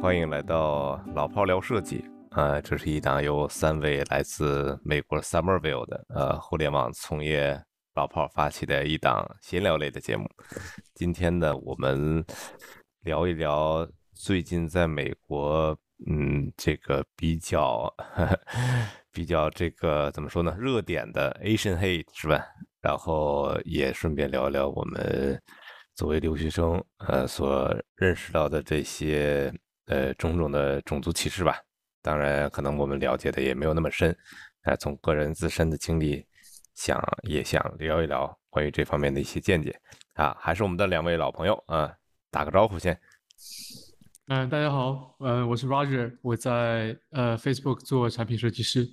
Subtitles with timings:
[0.00, 2.04] 欢迎来到老炮聊设计。
[2.30, 7.60] 呃，这是一档由三位来自美国 Summerville 的呃互联网从业
[7.96, 10.24] 老炮发起的一档闲聊类的节目。
[10.94, 12.24] 今天呢，我们
[13.00, 15.76] 聊一聊最近在美国，
[16.08, 17.92] 嗯，这个比较
[19.12, 22.46] 比较这个怎么说呢，热点的 Asian Hate 是吧？
[22.80, 25.42] 然后也顺便聊一聊我们
[25.96, 29.52] 作为留学生呃所认识到的这些
[29.88, 31.60] 呃种种的种族歧视吧。
[32.00, 34.16] 当然，可能我们了解的也没有那么深，
[34.62, 36.24] 哎，从个人自身的经历，
[36.74, 39.78] 想也想聊一聊关于这方面的一些见解
[40.14, 40.34] 啊。
[40.38, 41.92] 还是我们的两位老朋友啊，
[42.30, 42.98] 打个招呼先。
[44.28, 48.86] 嗯，大家好，呃，我是 Roger，我在呃 Facebook 做产品设计师，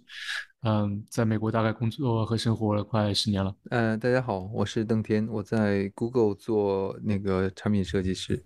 [0.63, 3.53] 嗯，在美国大概工作和生活了快十年了。
[3.69, 8.45] 嗯，大家好，我是邓天，我在 Google 做那个产品设计师。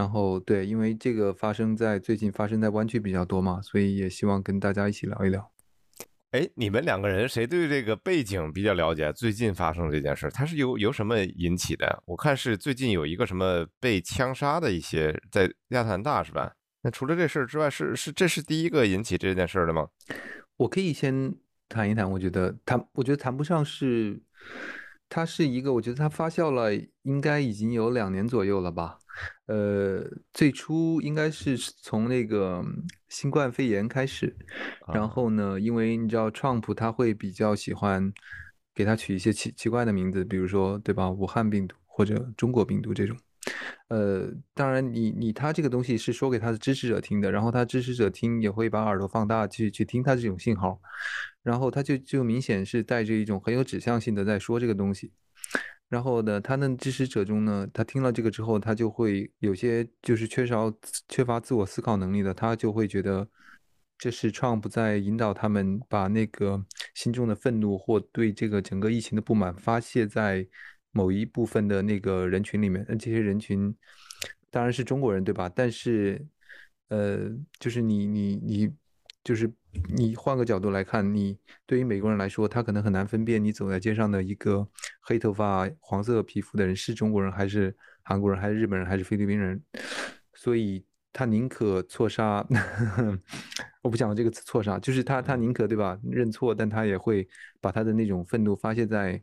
[0.00, 5.52] 然后对，因为这个发生在最近发生在湾区比较多嘛，所以也希望跟大家一起聊一聊。
[6.30, 9.12] 哎，你们两个人谁对这个背景比较了解？
[9.12, 12.02] 最近发生这件事，它是由由什么引起的？
[12.06, 16.50] 我看是最近有一个什么被枪杀的一些在亚特兰大是吧？
[16.80, 19.88] 那除了这事儿之外，是是这是第一个引起这件事的吗？
[20.56, 21.34] 我可以先
[21.68, 24.22] 谈一谈，我觉得谈，我觉得谈不上是，
[25.10, 28.96] 它是一个，我觉得它发酵了，应该已经有两年左右了吧。
[29.50, 32.64] 呃，最初应该是从那个
[33.08, 34.36] 新冠肺炎开始，
[34.94, 38.12] 然后呢，因为你知道，Trump 他会比较喜欢
[38.72, 41.10] 给他取一些奇奇怪的名字，比如说，对吧？
[41.10, 43.16] 武汉病毒或者中国病毒这种。
[43.88, 50.80] 呃，当然，你你他这个东西是说给他的支持者听的，然后他支持者听也会把耳朵放大去去听他这种信号，
[51.42, 55.10] 然后他就就明显是带着一种很有指向性的在说这个东西。
[55.90, 60.72] 然后呢，他的支持者中呢，他听了这个之后，他就会有些就是缺少
[61.08, 63.28] 缺乏自我思考能力的，他就会觉得
[63.98, 66.64] 这是 Trump 在引导他们把那个
[66.94, 70.46] 心中的愤怒或对这个整个疫情的不满发泄在
[70.92, 72.86] 某一部分的那个人群里面。
[72.88, 73.74] 那这些人群
[74.48, 75.50] 当然是中国人，对吧？
[75.52, 76.24] 但是，
[76.88, 78.79] 呃，就是你你你。
[79.22, 79.52] 就是
[79.94, 84.66] 你换个角度来看，你对于美国人来说，他可能很难分辨你走在街上的一个
[85.00, 89.62] 黑头发、黄色皮肤的人是中国人还是韩国人还是日本人还是菲律宾人，
[90.32, 92.44] 所以他宁可错杀。
[93.82, 97.28] 我不讲这个词错杀，就是他他宁可对吧认错，但他也会
[97.60, 99.22] 把他的那种愤怒发泄在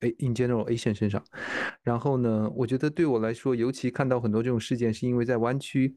[0.00, 1.22] A in general Asian 身上。
[1.82, 5.96] 然后呢，我觉得对我来说，尤其看到很多这种事件，是因为在湾区。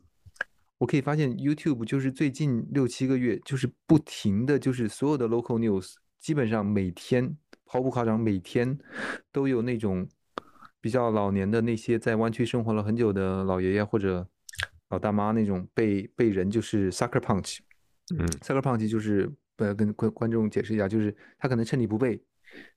[0.80, 8.78] 我可以发现，YouTube 就是最近六七个月，就是不停的就是所有的 local news，基本上每天毫不夸张，每天
[9.32, 10.08] 都有那种
[10.80, 14.28] 比较老年的那些在湾区生活了很久的老爷爷或者
[14.90, 17.58] 老大妈那种被被人就是 sucker punch，
[18.16, 22.22] 嗯，sucker punch 就是呃跟观观众解释一下，就是他可能趁你不备，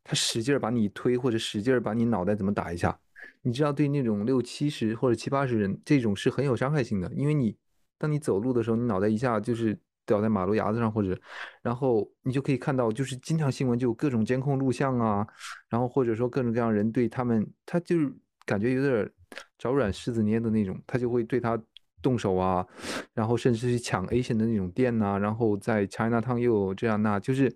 [0.02, 2.98] 他使劲把你推或者使劲把你脑袋怎么打一下，
[3.42, 7.54] 你知道对那种六七十或者七八十人这种是很有伤害性的，因为你。
[8.00, 11.16] 当你走路的时候，你脑袋一下就是掉在马路牙子上，或者，
[11.60, 15.26] 然后你就可以看到，就是经常新闻就有各种监控录像啊，
[15.68, 18.10] 然后或者说各种各样人对他们，他就是
[18.46, 19.10] 感觉有点
[19.58, 21.62] 找软柿子捏的那种，他就会对他
[22.00, 22.66] 动手啊，
[23.12, 27.54] 然后甚至去抢 Asian 的那种店呐，然后在 China Town 又这样那，就是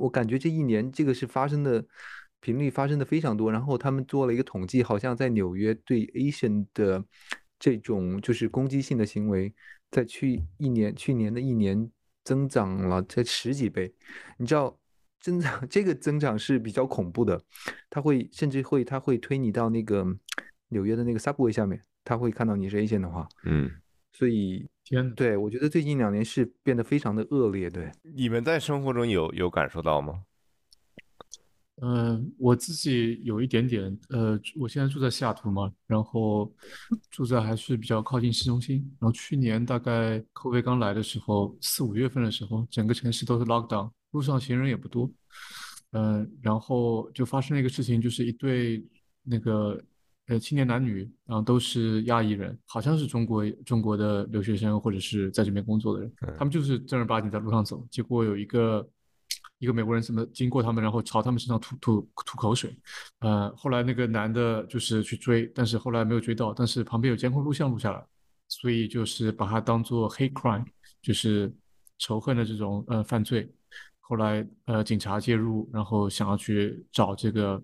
[0.00, 1.86] 我感觉这一年这个是发生的
[2.40, 7.04] 频率发生的非常多，然后他们做了一个统计，好像在纽约对 Asian 的。
[7.58, 9.52] 这种就是攻击性的行为，
[9.90, 11.90] 在去一年去年的一年
[12.22, 13.92] 增长了这十几倍，
[14.38, 14.78] 你知道
[15.20, 17.40] 增长这个增长是比较恐怖的，
[17.88, 20.04] 他会甚至会他会推你到那个
[20.68, 23.70] 纽约的那个 subway 下面，他会看到你是 A 线的话，嗯，
[24.12, 30.24] 所以天，对我觉得最近两年是变得非常的恶劣，对，你们在生活中有有感受到吗？
[31.86, 36.50] 嗯，我自己有一点点，呃，我现在住在西雅图嘛，然后
[37.10, 38.76] 住在还是比较靠近市中心。
[38.98, 45.10] 然后去年大概 COVID 刚来的时候，四五月份的时候，整个城市都是 lockdown，路上行人也不多。
[45.90, 48.82] 嗯，然后就发生了一个事情，就是一对
[49.22, 49.78] 那个
[50.28, 58.88] 呃青年男女，然后都是亚裔人，好像是中国中国的留学生或者是在这边工作的人，他们就是正儿八经在路上走，结果有一个。
[59.58, 62.76] 一个美国人怎么经过他们，然后朝他们身上吐吐吐口水，
[63.20, 68.04] 呃，后来那个男的就是去追，但是后来没有追到，但是旁边有监控录像录下来，
[68.48, 70.64] 所以就是把他当做 hate crime，
[71.00, 71.50] 就是
[71.98, 73.50] 仇恨的这种呃犯罪。
[74.00, 77.62] 后来呃警察介入，然后想要去找这个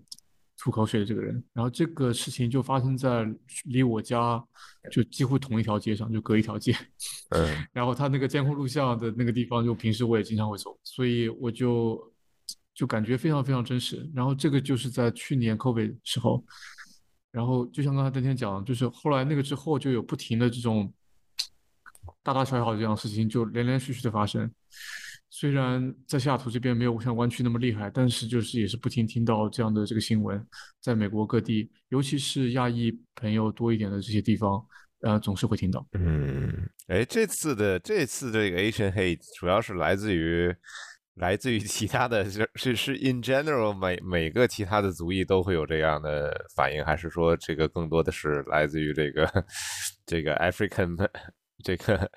[0.61, 1.43] 吐口水的这个人。
[1.53, 3.27] 然后这个事情就发生在
[3.65, 4.41] 离我家
[4.91, 6.71] 就几乎同一条街上，就隔一条街。
[7.29, 11.99] 嗯 然后他那个监控录像的那个地方，就平时我也经常会走，所以我就
[12.75, 14.07] 就感觉非常非常真实。
[14.13, 16.45] 然后这个就是在去年 COVID 时候，
[17.31, 20.93] 然后就像刚才邓天讲，就是后来那个之后就有不停的这种
[22.21, 24.51] 大大小小的这样的事情，就连连续续的发生。
[25.33, 30.45] 虽然在西雅图这边没有像湾区那么厉害，但是就是也是不停听到这样的这个新闻，
[30.81, 34.61] 在美国各地，尤其是亚裔朋友多一点的这些地方，
[35.03, 35.87] 呃，总是会听到。
[35.93, 40.53] 嗯，哎，这次的这次这个 Asian hate 主要是来自于
[41.15, 49.45] 来自于其他的，是是是 in general 每每个其他的族裔都会有这样的反应，还是说这个更多的是来自于这个
[50.05, 50.97] 这个 African
[51.61, 52.11] 这个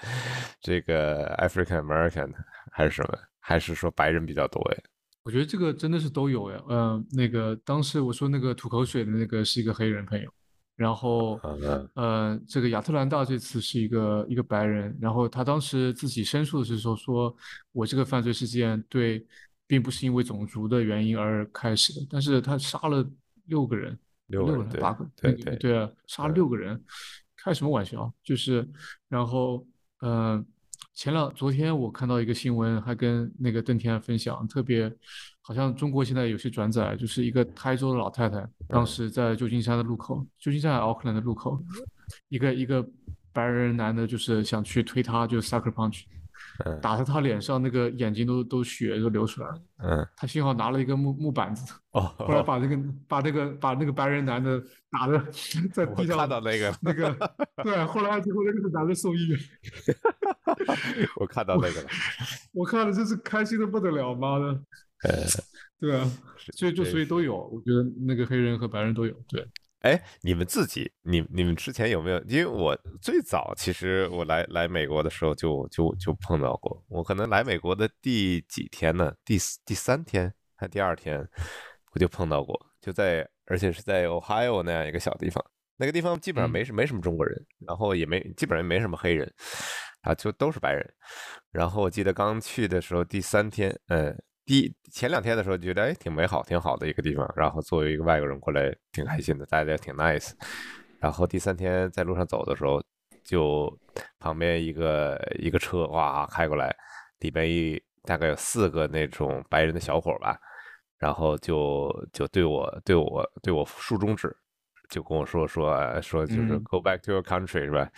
[0.61, 2.33] 这个 African American
[2.73, 3.19] 还是什么？
[3.39, 4.79] 还是说白人比较多呀？
[5.23, 10.31] 我觉得这个真的是都有呀，嗯、那个当时我说那个吐口水的那个是一个黑人朋友，
[10.77, 17.35] 然后嗯呃，这个亚特兰大这次是一个一个白人，然后他当时自己申诉的时候，说
[17.73, 19.27] 我这个犯罪事件对，
[19.67, 23.07] 并不是因为种族的原因而开始的，但是他杀了
[23.47, 24.69] 六个人，六个人
[25.17, 26.83] 对对啊，杀了六个人，
[27.45, 28.11] 开什么玩笑？
[28.23, 28.67] 就是，
[29.07, 29.67] 然后
[30.01, 30.43] 呃，
[30.95, 34.91] 前两昨天我看到一个新闻，还跟那个邓天分享，特别
[35.43, 41.63] 好像中国现在有些转载，就是一个台州的老太太，当时在旧金山的路口，旧金山还奥克兰的路口，
[42.31, 42.83] 一个一个
[43.31, 46.05] 白人男的，就是想去推她，就是 sucker punch，
[46.65, 46.81] 嗯。
[46.81, 50.07] 打在他脸上，那个眼睛都都血都流出来了，嗯。
[50.17, 52.79] 他幸好拿了一个木木板子，哦， 后来把那个
[53.09, 55.19] 把那个把那个白人男的打的
[55.73, 57.13] 在 我地上，看到那个那个
[57.65, 59.39] 对，后来最后那个男的送医院，
[61.17, 61.89] 我看到那个了，
[62.53, 64.47] 我看了真是开心的不得了，妈的，
[65.05, 65.27] 呃，
[65.81, 66.11] 对啊，
[66.57, 69.47] 所以就所以都有，我觉得那个黑人和白人都有，对，
[69.85, 72.19] 哎，你们自己，你你们之前有没有？
[72.23, 79.15] 因为我最早其实我来来美国的时候就就就碰到过，我可能来美国的第几天呢？
[79.27, 81.29] 第第三天还第二天，
[81.93, 85.45] 我就碰到过，就在而且是在 Ohio 那样一个小地方，
[85.77, 89.31] 那个地方基本上没什没什么中国人，然后也没基本上没什么黑人，
[90.01, 90.95] 啊，就都是白人。
[91.53, 94.17] 然后我记得刚去的时候，第三天，呃，
[94.47, 100.33] 第前两天的时候觉得哎挺美好、挺好的一个地方，然后作为一个外国人过来挺开心的，大家也挺 nice。
[101.01, 102.83] 然后第三天在路上走的时候，
[103.23, 103.75] 就
[104.19, 106.75] 旁边一个一个车哇开过来，
[107.21, 110.39] 里边一大概有四个那种白人的小伙吧，
[110.99, 114.35] 然后就就对我对我对我竖中指，
[114.91, 117.89] 就跟我说说呃说就是嗯 go back to your country 是吧？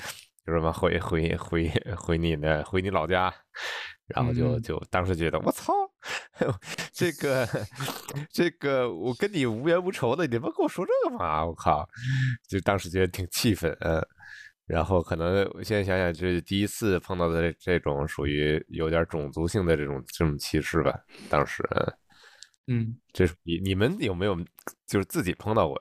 [0.45, 3.35] 就什么回回回回你那回你老家，
[4.07, 5.73] 然后就嗯就当时觉得我操，
[6.93, 7.49] 这个
[8.33, 11.45] 这个我跟你无冤无仇的，你们跟我说这个嘛？
[11.45, 11.89] 我靠，
[12.49, 14.05] 就当时觉得挺气愤，嗯。
[14.67, 20.93] 然后可能我现在想想，这是第一次碰到的这这种属于有点种族性的这种这种歧视吧。
[21.31, 21.63] 当时，
[22.67, 22.97] 嗯，嗯。
[23.13, 24.37] 这是你你们有没有
[24.85, 25.81] 就是自己碰到过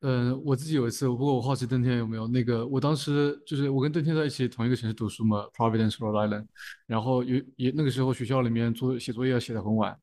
[0.00, 0.08] 呀？
[0.08, 6.46] 嗯，我自己有一次，不过我好奇邓天有没有那个，我当时就是我跟邓天在一起同一个城市读书嘛，Providence Rhode Island，
[6.86, 9.94] 然后有也那个时候学校里面做写作业写的很晚，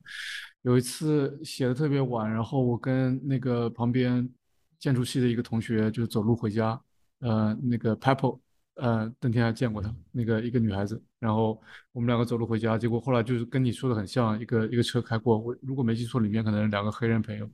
[0.61, 4.29] 有一次写的特别晚，然后我跟那个旁边
[4.77, 6.79] 建筑系的一个同学就走路回家，
[7.21, 8.39] 呃，那个 Pepple，
[8.79, 11.59] 呃，邓天还见过她，那个一个女孩子，然后
[11.91, 17.45] 我们两个走路回家，结果后来就是跟你说的很像，一个一个车开过，我如果没记错，里面可能两个黑人朋友，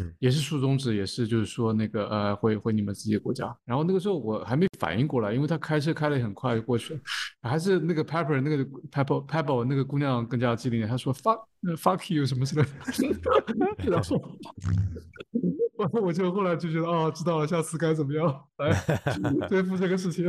[0.00, 0.14] 嗯。
[0.18, 7.00] 也是竖中指，也是就是说那个呃回回你们自己的国家，然后那个时候我还没反应过来，因为他开车开得很快就过去了，
[7.42, 12.68] 还是那个 Pepper 那个 Pepper Pepper 那个姑娘更加机灵点，她说 fuck 呃 fuck you 什么之类的，
[13.90, 14.38] 然后
[15.78, 18.72] 然后我就后来就觉得哦知道了，下次该怎么样来
[19.48, 20.26] 对付这个事情。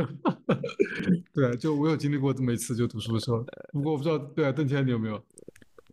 [1.34, 3.44] 对，就我有经历过这么一次，就读书的时候。
[3.72, 5.22] 不过我不知道，对啊，邓天你有没有？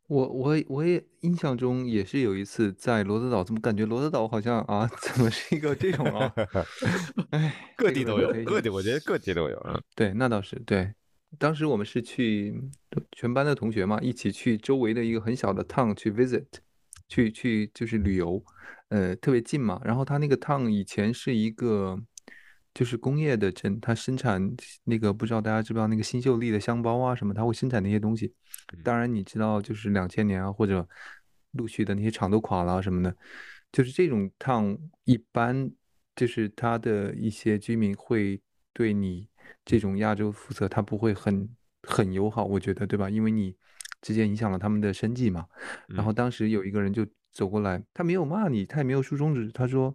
[0.08, 6.34] 我我我也印象中也是有一次在罗德岛，怎么感觉罗德岛好像啊，怎么是一个这种啊？
[7.32, 9.58] 哎，这各地都有各地我觉得各地都有。
[9.68, 10.94] 嗯对，那倒是对。
[11.38, 12.58] 当时我们是去
[13.12, 16.46] 全班的同学嘛，一起去周围的一个很小的 town 去 visit，
[17.08, 18.44] 去去就是旅游，
[18.90, 19.82] 呃，特别近嘛。
[19.84, 22.00] 然后它那个 town 以前是一个
[22.74, 28.34] 就是工业的镇，它生产那个不知道大家知不知道那个新秀丽的香包啊什么，它会生产那些东西。
[28.84, 30.88] 当然你知道，就是两千年啊或者
[31.52, 33.16] 陆续的那些厂都垮了啊什么的，
[33.72, 35.72] 就是这种 town 一般
[36.16, 38.40] 就是它的一些居民会
[38.74, 39.28] 对你
[39.66, 41.50] 这种亚洲肤色，他不会很
[41.84, 43.10] 很友好，我觉得对吧？
[43.10, 43.56] 因为你
[44.08, 45.46] 直接影响了他们的生计嘛。
[45.90, 49.94] 然后当时有一个人就走过来，他没有骂你，他也没有竖中指，他说：“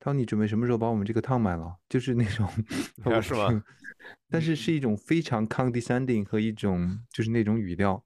[0.00, 2.48] 他说你准备什么时候把我们这个烫买了？”就是那种，
[3.22, 3.62] 是吗？
[4.28, 8.02] 但是是一种非常 condescending 和一种就是那种语调，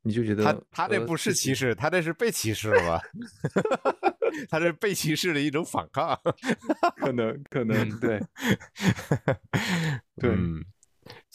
[0.00, 3.02] 你就觉得他他这不是歧视，他这是被歧视了吧？
[4.48, 6.18] 他这被歧视的一种反抗，
[6.96, 8.18] 可能可能对
[10.16, 10.34] 对。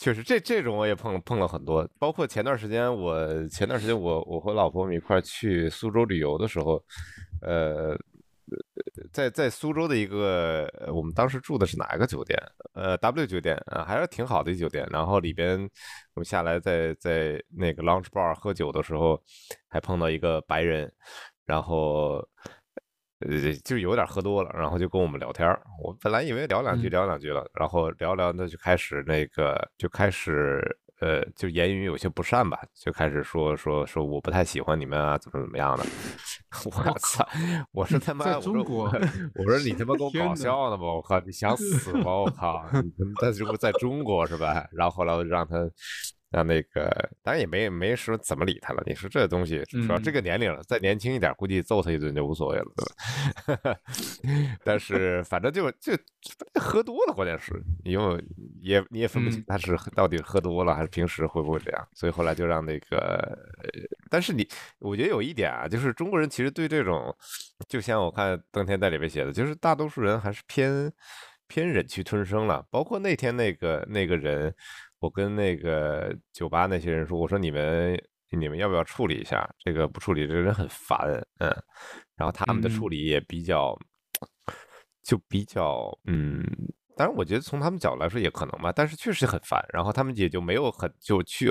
[0.00, 6.82] 确实，这这种我也碰碰了很多，包括前段时间我前段时间我我和老婆我们一块去苏州旅游的时候，
[7.42, 7.94] 呃，
[9.12, 12.34] 在在苏州的一个我们当时住的是哪一个酒店？
[12.72, 14.88] 呃，W 酒店啊，还是挺好的一酒店。
[14.90, 15.60] 然后里边
[16.14, 19.22] 我们下来在在那个 lounge bar 喝酒的时候，
[19.68, 20.90] 还碰到一个白人，
[21.44, 22.26] 然后。
[23.20, 25.48] 呃，就是有点喝多了，然后就跟我们聊天
[25.82, 30.60] 我本来以为聊两句聊两句了，然后聊聊那就开始那个就开始
[31.00, 35.84] 呃，就言语有些不善吧，就开始说说说我不太喜欢你们啊，怎么怎么样的。
[36.64, 37.26] 我操！
[37.72, 38.84] 我说他 妈，在中国，
[39.34, 40.82] 我说你他妈给我 搞笑呢吧？
[40.84, 42.12] 我靠，你想死吗？
[42.12, 42.64] 我靠！
[43.20, 44.66] 在中国，在中国是吧？
[44.72, 45.56] 然后后来我就让他。
[46.30, 46.88] 让那个，
[47.22, 48.82] 当然也没没说怎么理他了。
[48.86, 52.64] 你说这东西，主要这个年龄了，再年轻一点，估计揍他一顿就无所谓了，
[53.46, 53.76] 对吧？
[54.62, 55.92] 但是反正就就
[56.54, 58.20] 喝多了，关键是，你又
[58.60, 61.88] 也你也分不清他是到底喝多了还是平时会不会这样。
[61.94, 63.36] 所以后来就让那个，
[64.08, 64.46] 但是你，
[64.78, 67.12] 我觉得有一点啊，就是中国人其实对这种，
[67.68, 70.92] 就像我看登天在里面写的，就是大多数人还是偏
[71.48, 72.64] 偏忍气吞声了。
[72.70, 74.54] 包括那天那个那个人。
[75.00, 79.88] 我跟那个酒吧那些人说，我说你们你们要不要处理一下这个？
[79.88, 80.98] 不处理这个人很烦，
[81.38, 81.50] 嗯。
[82.16, 83.76] 然后他们的处理也比较，
[85.02, 86.44] 就比较，嗯。
[86.96, 89.64] 当然，我觉得从他们角度来说也可能吧，但是确实很烦。
[89.72, 91.50] 然后他们也就没有很就去，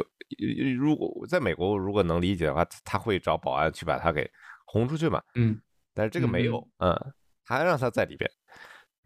[0.78, 4.30] 如果在美国如果能理解的话，他会找保安去把他给
[4.66, 5.60] 轰出去嘛，嗯。
[5.96, 6.96] 但是这个没有，嗯，
[7.44, 8.30] 还让他在里边。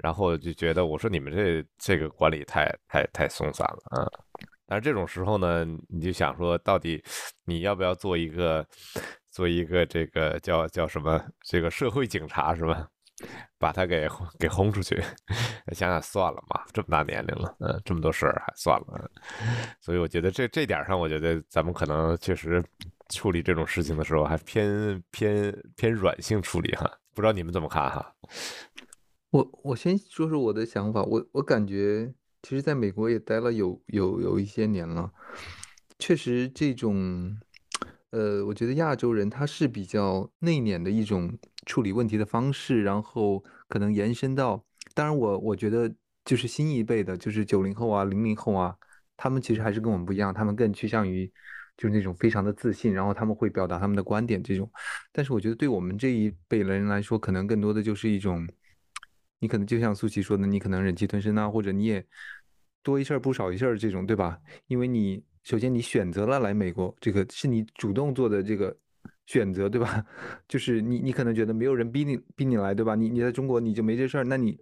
[0.04, 4.12] 然后就觉得，我说你们这这个管理太太太松散了啊！
[4.66, 7.02] 但是这种时候呢，你就想说，到底
[7.46, 8.68] 你要不要做一个
[9.32, 12.86] 做一个这个叫叫什么这个社会警察是吧？
[13.58, 15.02] 把他给给轰出去？
[15.72, 19.10] 想想算了嘛，这么大年龄了，嗯，这么多事儿还算了。
[19.80, 22.62] 所以我觉得这这点上，我觉得咱们可能确实
[23.08, 26.92] 处理这种事情的时候，还偏偏偏软性处理哈。
[27.16, 28.14] 不知道你们怎么看哈？
[29.34, 32.14] 我我先说说我的想法，我我感觉，
[32.44, 35.12] 其实在美国也待了有有有一些年了，
[35.98, 37.36] 确实这种，
[38.12, 41.36] 呃，我觉得亚洲人他是比较内敛的一种
[41.66, 44.64] 处理问题的方式，然后可能延伸到，
[44.94, 45.92] 当然我我觉得
[46.24, 48.76] 就是新一辈的，就是九零后啊、零零后啊，
[49.18, 51.26] 他们其实还是跟我们不一样，他们更趋向于
[51.76, 54.72] 就是那种非常的自信，然后他们会表达他们的观点这种，
[55.12, 58.48] 但是我觉得对我们这一辈人来说，可能更多的就是一种。
[59.44, 62.02] 你可能就像苏琪说的，你可能忍气吞声啊，或者你也
[62.82, 64.40] 多一事不少一事这种，对吧？
[64.68, 68.74] 因为你首先你选择了来美国，这个是你主动做的这个
[69.26, 70.02] 选择，对吧？
[70.48, 72.96] 就是你你可能觉得没有人逼你逼你来，对吧？
[72.96, 74.58] 你你在中国你就没这事儿，那你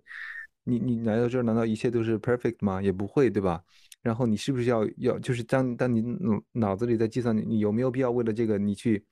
[0.64, 2.82] 你你来到这儿难道一切都是 perfect 吗？
[2.82, 3.62] 也不会，对吧？
[4.02, 6.04] 然后你是不是要要就是当当你
[6.54, 9.06] 脑子里在计算你有没有必要为了这个你去。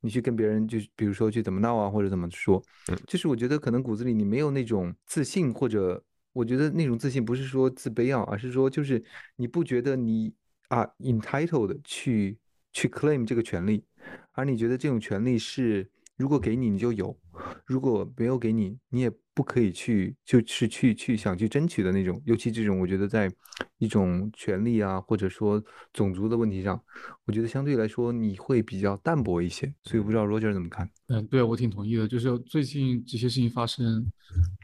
[0.00, 2.62] 你去跟别人就比如说去怎么闹啊，或者怎么说，
[3.06, 6.02] 就是我觉得可能骨子里你没有那种自信，或者
[6.32, 9.02] 我觉得那种自信不是说自卑啊，而是说就是
[9.36, 10.32] 你不觉得你
[10.68, 12.38] 啊 entitled 去
[12.72, 13.84] 去 claim 这个权利，
[14.32, 17.16] 而你觉得这种权利是如果给你你就有，
[17.66, 19.12] 如果没有给你你也。
[19.38, 23.32] 不可以去，就是去去想去争取的那种，尤其这种，我觉得在
[23.78, 26.82] 一种权利啊，或者说种族的问题上，
[27.24, 29.72] 我觉得相对来说你会比较淡薄一些。
[29.84, 30.90] 所以不知道 Roger 怎么看？
[31.06, 32.08] 嗯，对我挺同意的。
[32.08, 34.04] 就是最近这些事情发生，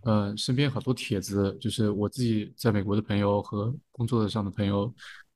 [0.03, 4.93] 呃，身边很多帖子，就是我自己在美国的朋友和工作上的朋友，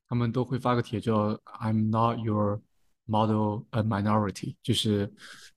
[0.09, 2.61] 他们都会发个帖叫 "I'm not your
[3.05, 5.09] model a minority"，就是，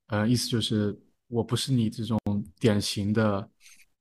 [0.06, 0.96] 呃，意思就是
[1.32, 2.18] 我不是你这种
[2.60, 3.48] 典型的。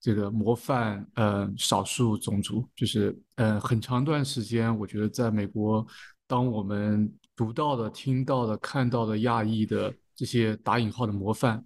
[0.04, 5.86] 这个模范，呃，少数种族，就是，呃，很长一段时间，我觉得在美国，
[6.26, 11.64] 当我们读到的、听到的、看到的亚裔的这些打引号的模范，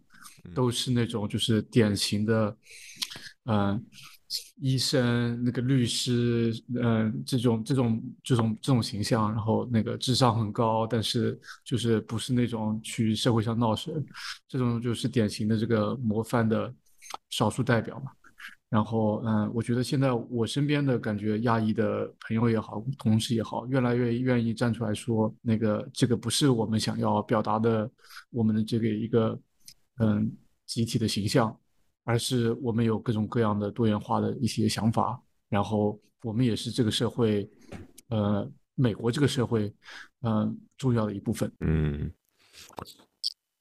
[0.54, 2.58] 都是那种就是典型的，
[3.46, 3.82] 嗯，
[4.58, 13.92] 医生、那个律师，嗯，这种这种这种这种形象，然后那个智商很高，但是就是不是那种去社会上闹事，
[14.48, 16.74] 这种就是典型的这个模范的
[17.30, 18.12] 少数代表嘛。
[18.68, 27.90] 然后，嗯，我觉得现在我身边的感觉，亚裔的朋友也好，同事也好，越来越愿意站出来说，那个这个不是我们想要表达的，
[28.32, 29.40] 我们的这个一个，
[30.00, 30.30] 嗯，
[30.66, 31.58] 集体的形象，
[32.06, 37.50] 而是我们有各种各样的多元化的一些想法，然后我们也是这个社会，
[38.08, 39.74] 呃，美国这个社会，
[40.22, 41.52] 嗯、重要的一部分。
[41.60, 42.10] 嗯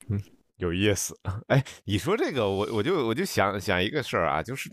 [0.09, 0.23] 嗯，
[0.57, 1.19] 有意思。
[1.49, 4.71] 哎，你说这个，我我就我就想想一个事儿啊，就是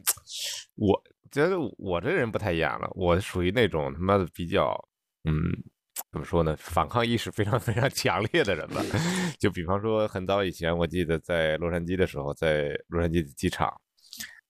[0.75, 1.01] 我
[1.31, 4.77] 觉得我这人不太一样了，我属于那种他妈的比较，
[5.23, 5.33] 嗯，
[6.11, 8.81] 怎么说呢，反抗意识非常非常强烈的人吧。
[9.39, 13.71] 就比方说，很早以前，我记得在洛杉矶的时候，在洛杉矶的机场，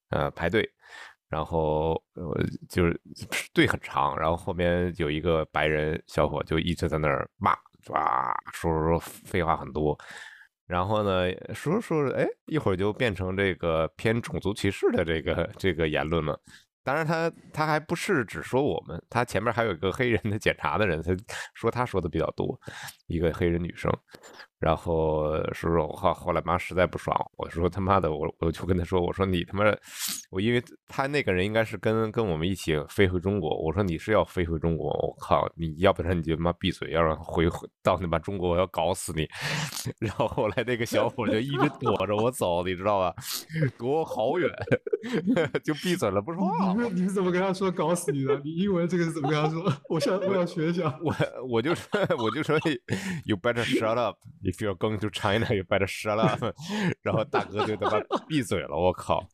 [0.10, 0.70] 呃，排队。
[1.30, 2.36] 然后呃，
[2.68, 3.00] 就是
[3.54, 7.54] 队很长，然后后面有一个白人小伙就一直在那儿骂，
[7.88, 9.98] 哇，说说说废话很多，
[10.68, 16.38] 然后呢，说着说，哎，一会儿就变成这个偏种族歧视的这个这个言论了。
[16.84, 21.16] 当然他，他还不是只说我们，他前面还有一个黑人的检查的人，他
[21.54, 22.60] 说他说的比较多，
[23.12, 23.92] 一个黑人女生。
[24.60, 29.66] 然后说说后后来妈实在不爽，我说他妈的，我我就跟他说，我说你他妈，
[30.30, 39.28] 我因为他那个人应该是跟跟我们一起飞回中国，我说你是要飞回中国，我靠，你要不然你就他妈闭嘴，要让回回到你妈中国，我要搞死你。
[39.98, 43.16] 然后后来那个小伙就一直躲着我走，你知道吧？
[43.80, 44.48] 躲我好远，
[45.66, 46.72] 就闭嘴了，不说话。
[46.74, 48.40] 你们你是怎么跟他说搞死你的？
[48.44, 49.74] 你英文这个是怎么跟他说？
[49.90, 50.96] 我想我想学一下。
[51.04, 51.16] 我
[51.50, 52.60] 我就说我就说
[53.26, 56.44] you better shut up if you're going to China you better shut up，
[57.02, 59.28] 然后大哥就他妈闭嘴了，我靠，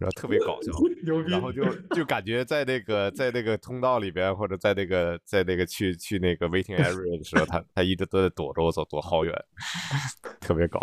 [0.00, 0.72] 然后特别搞笑！
[1.28, 9.34] 然后就就感觉在那个在那个通道里边或者在那个在那个去去那个 waiting area 的时候，他他一直都在躲着我走，躲好远，
[10.40, 10.80] 特别搞。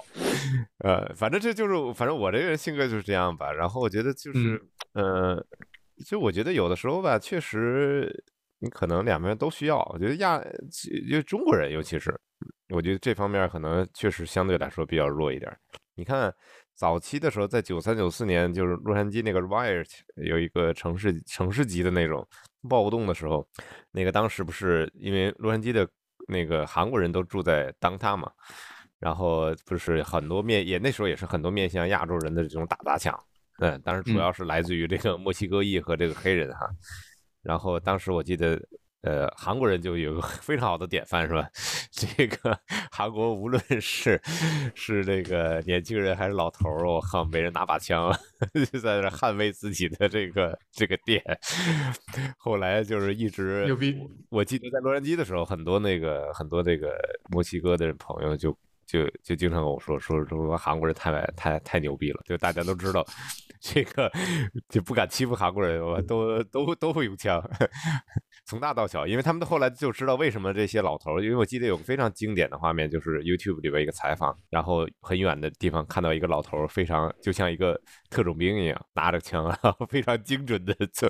[0.80, 3.52] 呃，反正这就是反正我这个人性格就是这样吧。
[3.52, 4.62] 然后我觉得就是
[4.94, 5.44] 呃，
[6.06, 8.24] 就我觉得有的时候吧，确实。
[8.64, 10.40] 你可能两边都需要，我觉得亚
[11.10, 12.16] 就中国人，尤其是
[12.70, 15.52] 我觉得这方面可能确实相对来说比较弱一点。
[15.96, 16.32] 你看
[16.76, 22.26] 早期的时候，在九三九四年，就是洛杉矶那个 riot 有一个城市城市级的那种
[22.70, 23.44] 暴动的时候，
[23.92, 25.88] 那个当时不是因为洛杉矶的
[26.28, 28.32] 那个韩国人都住在当他嘛，
[29.00, 33.20] 然后不是很多面也那时候也是很多面向亚洲人的这种打砸抢，
[33.58, 36.70] 嗯，当然主要是来自于这个墨西哥裔和这个黑人哈。
[37.42, 38.60] 然后当时我记得，
[39.02, 41.50] 呃，韩国人就有个 非常好的典范，是吧？
[41.92, 42.58] 这个
[42.92, 44.22] 韩国无论是
[44.76, 48.12] 是这个年轻人还是老头儿，我靠，每人拿把枪
[48.72, 51.22] 就在那捍卫自己的这个这个店。
[52.38, 53.98] 后来就是一直牛逼。
[54.30, 56.96] 我记得在洛杉矶的时候，很多那个很多这个
[57.32, 58.56] 墨西哥的朋友就
[58.92, 63.06] 就就经常跟我说说说韩国人太太太牛逼了，就大家都知道。
[63.62, 64.12] 这个
[64.70, 67.40] 就不敢欺负韩国人，我都都都会用枪，
[68.44, 71.22] 从大到小，因为他们后来就知道为什么这些老头儿。
[71.22, 81.08] 因为我记得有个非常经典的画面，就是 YouTube 里边一个采访，然后很远的地方看到一个老头儿，非常就像一个特种兵一样，拿着枪，然后非常精准的做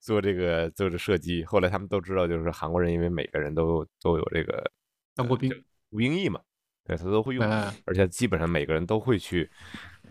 [0.00, 1.44] 做这个做着射击。
[1.44, 4.68] 后来他们都知道，就是韩国人，因为每个人都都有这个
[5.14, 5.48] 当过兵，
[5.88, 6.40] 服兵役嘛，
[6.84, 7.44] 对他都会用，
[7.84, 9.50] 而且基本上每个人都会去。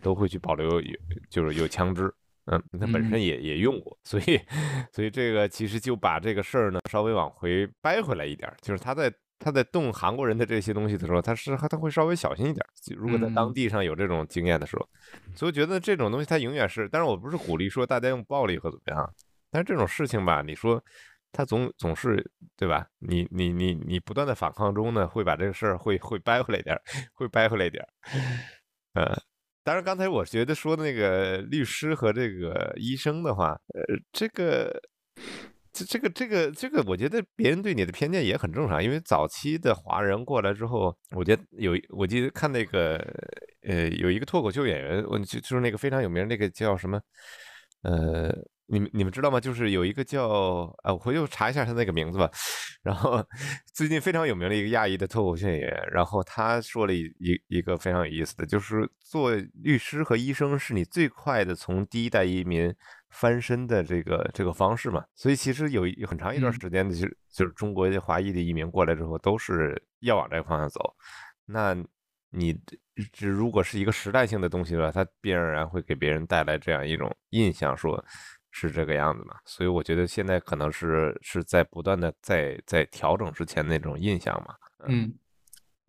[0.01, 0.97] 都会去保留有，
[1.29, 2.11] 就是有枪支，
[2.45, 4.41] 嗯，他本身也也用过，所以，
[4.91, 12.65] 所以这个其实就把这个事儿呢稍微往回掰回来一点，就是他在他在动韩国人的这些东西的时候，他是他会稍微小心一点。
[12.97, 14.89] 如果在当地上有这种经验的时候，
[15.35, 19.13] 所以觉得这种东西他永远是，但是我不是鼓励说大家用暴力或怎么样，
[19.51, 20.83] 但是这种事情吧，你说
[21.31, 22.87] 他总总是对吧？
[22.99, 26.81] 你你你你不断的反抗中呢，会把这个事儿会会掰回来点儿，
[27.13, 27.87] 会掰回来 点儿，
[28.93, 29.21] 呃。
[29.63, 34.73] 当然，刚才我觉得说那个律师和这个医生的话，呃，这个，
[35.71, 38.83] 这这个这个这个，我觉得别人对你的偏见也很正常。
[38.83, 42.97] 因为早期的华人过来之后，我觉得有，我记得看那个，
[43.61, 46.99] 呃，有一个脱口秀演员，我就就是那个非常有名，那个叫什么，
[47.83, 48.35] 呃。
[48.73, 49.37] 你们你们知道吗？
[49.37, 50.29] 就是有一个叫
[50.83, 52.31] 啊，我回去查一下他那个名字吧。
[52.83, 53.21] 然后
[53.73, 62.73] 最近非常有名的一个亚裔的脱口秀演员，然后他说了一一一个非常有意思的，就是做律师和医生是你最快的从第一代移民
[63.09, 65.03] 翻身的这个这个方式嘛。
[65.15, 70.79] 所以其实有很长一段时间的，就就是中国的华裔的移民过来之后，都是要往这个方向走。
[71.45, 71.75] 那
[72.31, 72.59] 你
[73.13, 78.03] 这如果是一个时代性的东西的话，它必然然会给别人带来这样一种印象，说。
[78.53, 79.35] 是这个样子嘛？
[79.45, 84.53] 所以我觉得现在可能是是在不断的在在调整之前那种印象嘛。
[84.89, 85.09] 嗯，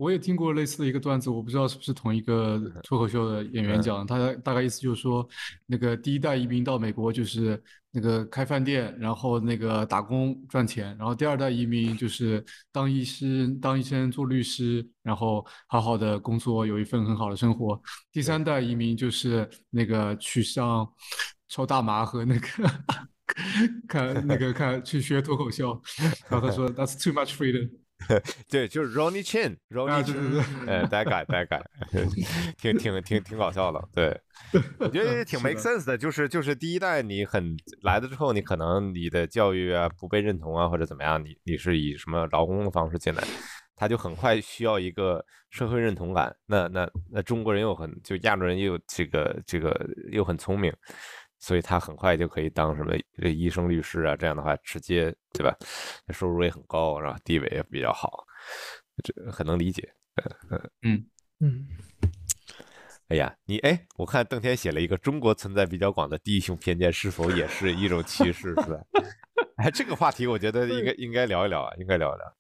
[0.03, 5.25] 我也听过类似的一个段子，我不知道是不是同一个脱口秀的演员讲，他大概意思就是说，
[5.65, 7.63] 那个第一代移民到美国就是
[7.93, 17.81] 那个开饭店，然后那个打工赚钱，然后第二代移民就是当医师、当医生、做律师，然后好好的工作，有一份很好的生活。
[18.11, 20.85] 第三代移民就是那个去上
[21.47, 22.49] 抽大麻和那个
[23.87, 25.81] 看那个看去学脱口秀，
[26.29, 27.71] 然后他说 That's too much freedom。
[28.49, 31.63] 对，就是 Ronnie Chin，Ronnie Chin，哎，that guy，that guy，
[32.59, 33.83] 挺挺挺挺搞笑的。
[33.95, 34.21] 对，
[34.79, 35.97] 我觉得挺 make sense 的。
[35.97, 43.23] 就是就是第一代你很来了之后，你可能你的教育啊不被认同啊或者怎么样，你你是以什么劳工的方式进来，
[43.77, 46.35] 他就很快需要一个社会认同感。
[46.47, 49.75] 那那那中国人又很就亚洲人又这个这个
[50.11, 50.73] 又很聪明。
[51.43, 52.95] 所以他很快就可以当什么
[53.29, 55.53] 医生、律师啊，这样的话直接对吧？
[56.11, 58.25] 收入也很高，然后地位也比较好，
[59.03, 59.93] 这很能理解。
[60.83, 61.05] 嗯
[61.41, 61.67] 嗯。
[63.09, 68.81] 哎呀，你哎，我看邓天写了一个“中国存在比较广的地域性偏见，是否也是一种歧视？”是吧？
[69.59, 72.35] 哎，这个话题我觉得应该应该聊一聊啊，应该聊一聊。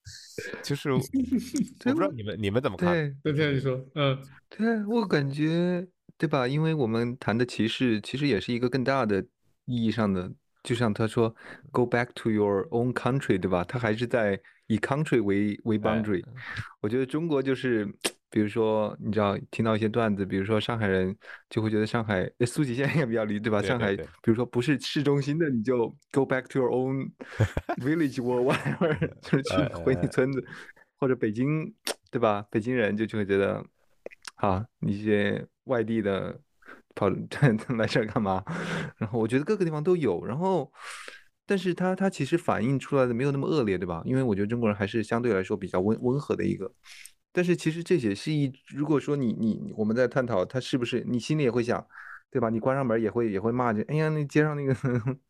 [0.62, 2.94] 就 是我不知道你们你们怎么看？
[3.22, 4.16] 邓天你说，嗯，
[4.48, 5.88] 对我感觉。
[6.22, 6.46] 对吧？
[6.46, 9.20] 因为我们谈的歧视，其实也是一个更大的
[9.64, 10.32] 意义上的，
[10.62, 11.34] 就像他说
[11.72, 13.64] ，“Go back to your own country”，对吧？
[13.64, 16.22] 他还是在以 country 为为 boundary。
[16.80, 17.84] 我觉得中国就是，
[18.30, 21.12] 比如说，你知道，听到一些段子，比如说上海人
[21.50, 23.60] 就会觉得上海，苏锦现在也比较离，对吧？
[23.60, 27.10] 上海，比如说不是市中心的，你就 “Go back to your own
[27.78, 30.44] village” or whatever，就是去回你村子，
[31.00, 31.74] 或者北京，
[32.12, 32.46] 对吧？
[32.48, 33.64] 北京人就就会觉得，
[34.42, 35.46] 好，一些。
[35.66, 36.40] 外地的
[36.96, 38.42] 跑来这儿干嘛？
[38.98, 40.72] 然后我觉得各个地方都有，然后，
[41.46, 44.02] 但是他他其实反映出来的没有那么恶劣，对吧？
[44.04, 46.68] 因为我觉得中国人还是相对来说比较温温和的一个。
[47.30, 51.86] 但是其实这也是一，如果说你你我们在探讨他是不是，你心里也会想，
[52.28, 52.50] 对吧？
[52.50, 54.74] 你关上门也会也会骂，就哎呀，那街上那个，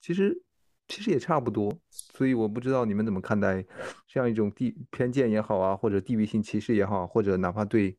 [0.00, 0.40] 其实
[0.86, 1.76] 其实也差不多。
[1.90, 3.66] 所以我不知道你们怎么看待
[4.06, 7.98] 这样一种地偏见也好啊，或者地域性歧视也好，或者哪怕对。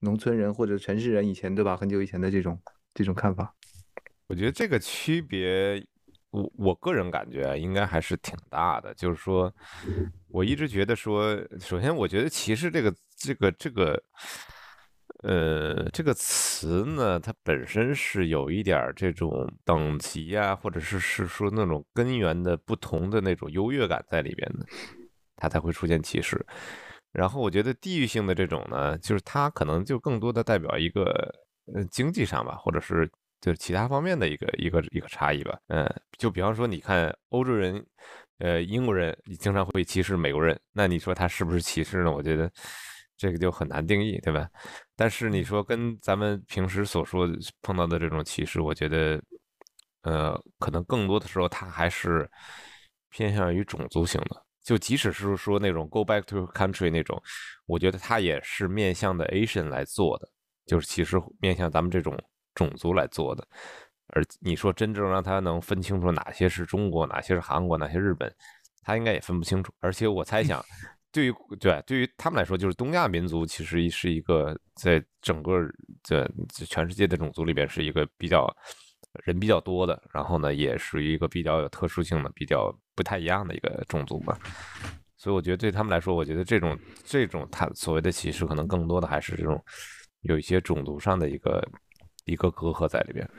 [0.00, 1.76] 农村人或者城市人以前对吧？
[1.76, 2.60] 很久以前的这种
[2.94, 3.54] 这种看法，
[4.26, 5.84] 我觉得这个区别，
[6.30, 8.94] 我我个人感觉应该还是挺大的。
[8.94, 9.52] 就是说，
[10.28, 14.02] 我一直觉得说，首先我觉得歧视这个这个这个，
[15.22, 24.64] 呃，这个词呢，它本身是有一点这种等级啊，或者是是说那种根源的不同的那种优越感在里边的，
[25.36, 26.44] 它才会出现歧视。
[27.12, 31.04] 然后我觉得地域性的这种呢，就是它可能就更多的代表一个
[31.74, 35.58] 呃经济上吧，或者是就是其他方面的一个一个一个差异吧。
[35.68, 35.84] 嗯，
[36.18, 37.84] 就比方说你看欧洲人，
[38.38, 42.12] 呃英国人你经常会歧视美国人，那你说他是不是歧视呢？
[42.12, 42.50] 我觉得
[43.16, 44.48] 这个就很难定义，对吧？
[44.94, 47.28] 但是你说跟咱们平时所说
[47.60, 49.20] 碰到的这种歧视，我觉得
[50.02, 52.30] 呃可能更多的时候它还是
[53.08, 54.44] 偏向于种族性的。
[54.70, 57.20] 就即使是说那种 go back to country 那种，
[57.66, 60.28] 我觉得他也是面向的 Asian 来做的，
[60.64, 62.16] 就是其实面向咱们这种
[62.54, 63.44] 种族来做的。
[64.10, 68.32] 而你说真正让他能分清楚哪些是中国，哪些是韩国，哪些日本，
[68.84, 69.74] 他应该也分不清楚。
[69.80, 70.64] 而且我猜想，
[71.10, 75.68] 对于对对于他们来说，就是东亚民族其实是一个在整个
[76.04, 76.24] 这
[76.64, 78.46] 全世界的种族里边是一个比较。
[79.24, 84.38] 人比较多的，然后呢，也属于一个比较有特殊性的、比较不太一样的一个种族吧。
[85.16, 89.62] 所以我觉得对他们来说，我觉得这种这种他所谓的歧视，可能更多的还是这种
[90.22, 91.62] 有一些种族上的一个
[92.24, 93.30] 一个隔阂在里边。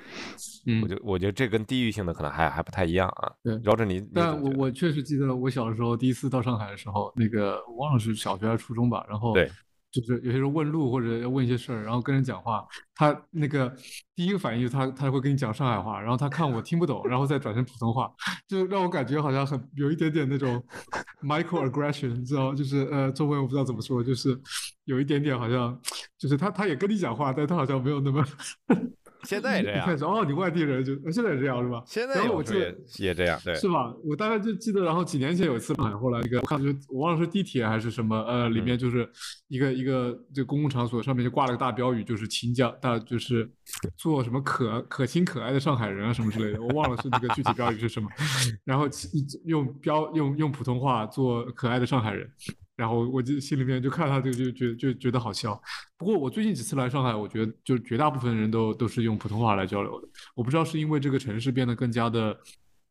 [0.67, 3.31] 嗯，我觉我觉得这跟地域性的可能还还不太一样啊。
[3.41, 3.99] 对，饶着你。
[4.13, 9.49] 但我我确实记得我小的时候第一次到上海的时候，那个我忘了是小学还是初中吧，然后对。
[9.91, 13.75] 就是有些时候问路或者要问一些事儿，然后跟人讲话，他那个
[14.15, 18.09] 第一个反应就是他他会跟你讲上海话，然后他看我听不懂，然后再转成普通话，
[18.47, 20.63] 就让我感觉好像很有一点点那种
[21.21, 24.39] microaggression，你知道，就是呃中文我不知道怎么说，就是
[24.85, 25.77] 有一点点好像，
[26.17, 28.25] 就是他他也跟你讲话，但他好像没有那么。
[29.23, 29.87] 现在也这样。
[30.01, 31.81] 哦，你外地人就现在也这样是吧？
[31.85, 33.93] 现在我记得也这样，对，是吧？
[34.03, 39.07] 我大概就记得，然后几年前有一次上海，后来一个我看就我忘了是地铁还是什么，呃，里面就是
[39.47, 43.49] 一个一个这公共场所上面就挂了个大标语，就是请讲大就是
[43.97, 48.09] 做什么可可亲可爱的上海人啊什么之类的，我忘了是那个具体标语是什么，
[48.65, 48.87] 然后
[49.45, 52.29] 用标用用普通话做可爱的上海人。
[52.75, 55.61] 然后我就心里面就看他就就觉就觉得好笑。
[55.97, 60.07] 不过我最近几次来上海，我觉得就绝大部分人都都是用普通话来交流的。
[60.35, 62.37] 我不知道是因为这个城市变得更加的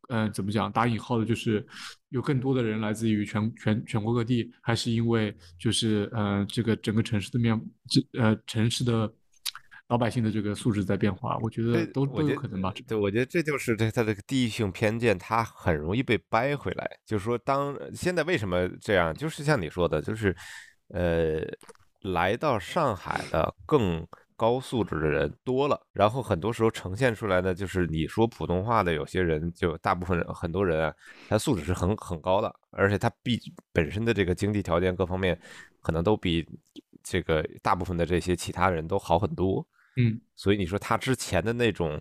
[0.08, 0.70] 呃，怎么讲？
[0.72, 1.64] 打引号的，就是
[2.08, 9.12] 有更多的人来自于全全全国各地，还是因为就是呃，这个整个城市的面，这呃城市的
[9.90, 11.36] 老百姓的这个素质在变化？
[11.42, 12.72] 我觉得都都有可能吧。
[12.86, 16.88] 对，我觉得这就是这他这个地域性偏见，他很容易被掰回来。
[17.04, 19.12] 就是说，当现在为什么这样？
[19.12, 20.34] 就是像你说的，就是
[20.88, 21.40] 呃，
[22.12, 24.06] 来到上海的更。
[24.40, 30.94] 高素质的人多了，然后很多时候呈现出来的就是你说普通话的有些人，就大部分人很多人啊，
[31.28, 33.38] 他素质是很很高的，而且他比
[33.70, 35.38] 本身的这个经济条件各方面
[35.82, 36.48] 可能都比
[37.02, 39.62] 这个大部分的这些其他人都好很多。
[40.00, 42.00] 嗯，所以你说他之前的那种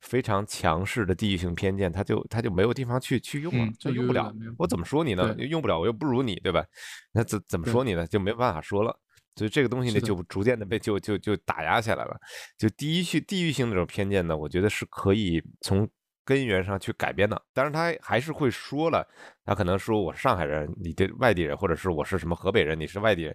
[0.00, 4.32] 非常强势的地域性偏见，他就他就没有地方去去用了，就用不了。
[4.58, 5.34] 我怎么说你呢？
[5.38, 6.64] 用不了，我又不如你，对吧？
[7.12, 8.06] 那怎怎么说你呢？
[8.06, 8.98] 就没有办法说了。
[9.36, 12.18] 所以这个东西呢，就逐渐的被就就就打压下来了。
[12.58, 15.88] 就地域性地域性那种偏见呢，我觉得是可以从
[16.24, 17.40] 根源上去改变的。
[17.54, 19.06] 当然，他还是会说了，
[19.44, 23.34] 他可能说我是上海人，你这外地人，或者是我是什么河北人，你是外地人。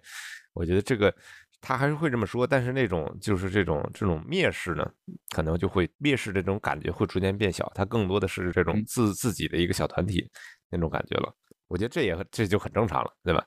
[0.52, 1.12] 我觉得这个
[1.60, 4.88] 他还是会这么说，但是那种就是这种这种蔑视呢，
[5.30, 10.30] 可能就会蔑视这种感觉会逐渐变小，他更多的是这种自自己的一个小团体
[10.70, 11.34] 那种感觉了。
[11.68, 13.44] 我觉得这也这就很正常了，对吧？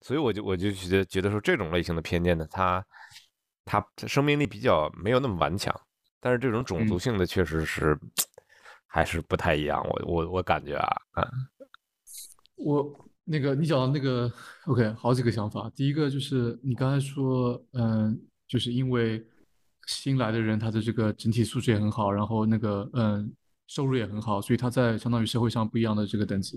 [0.00, 2.84] 所以我就我就觉得觉得说这种类型的偏见呢，它
[3.64, 5.74] 它生命力比较没有那么顽强，
[6.20, 7.98] 但是这种种族性的确实是
[8.86, 9.84] 还是不太一样。
[9.84, 11.28] 我我我感觉啊，啊，
[12.54, 14.32] 我那个你讲的那个
[14.64, 15.70] OK，好几个想法。
[15.76, 19.22] 第一个就是你刚才说，嗯，就是因为
[19.86, 23.30] 新来的人他的这个整体素质也很好，然后那个嗯。
[23.68, 26.56] 收入也很好，所以他在相当于社会上不一样的这个等级。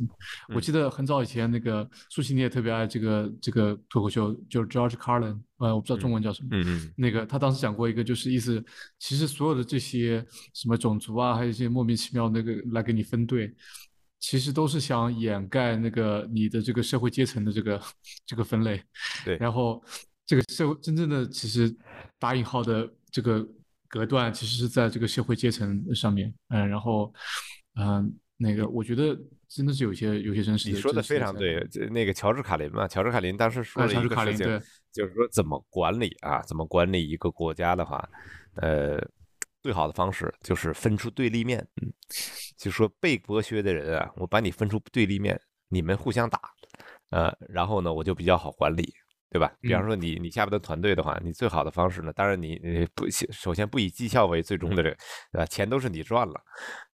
[0.53, 6.49] 我记得很早以前，那个苏西你也特别爱这个这个脱口秀，就是 George Carlin，呃，我不知道中文叫什么。
[6.51, 6.93] 嗯嗯。
[6.95, 8.63] 那个他当时讲过一个，就是意思，
[8.99, 13.51] 其实所有的这些什么种族啊，还有一些莫名其妙那个来给你分队，
[14.19, 17.81] 其实都是想掩盖那个你的这个社会阶层的这个
[18.27, 18.81] 这个分类。
[19.25, 19.37] 对。
[19.37, 19.83] 然后
[20.25, 21.75] 这个社会真正的其实
[22.17, 23.47] 打引号的这个。
[23.91, 27.11] 隔断其实是在这个社会阶层上面，嗯，然后，
[27.73, 30.69] 嗯，那个我觉得真的是有些有些真实。
[30.69, 34.45] 你说的非常对，那个乔治卡林嘛，乔治卡林当时说了一个事情，
[34.93, 38.07] 就是说怎么管理啊，怎么管理一个国家的话，
[38.57, 39.03] 呃，
[39.61, 41.91] 最好的方式就是分出对立面，嗯，
[42.57, 46.39] 就说被剥削的人啊，我把你分出对立面，你们互相打，
[47.09, 48.93] 呃，然后呢，我就比较好管理。
[49.31, 49.51] 对吧？
[49.61, 54.97] 比方说你你下边的团队的话，你最好的方式呢，当然你你不首先不以绩效为最终的这个，
[55.31, 55.45] 对吧？
[55.45, 56.33] 钱都是你赚了，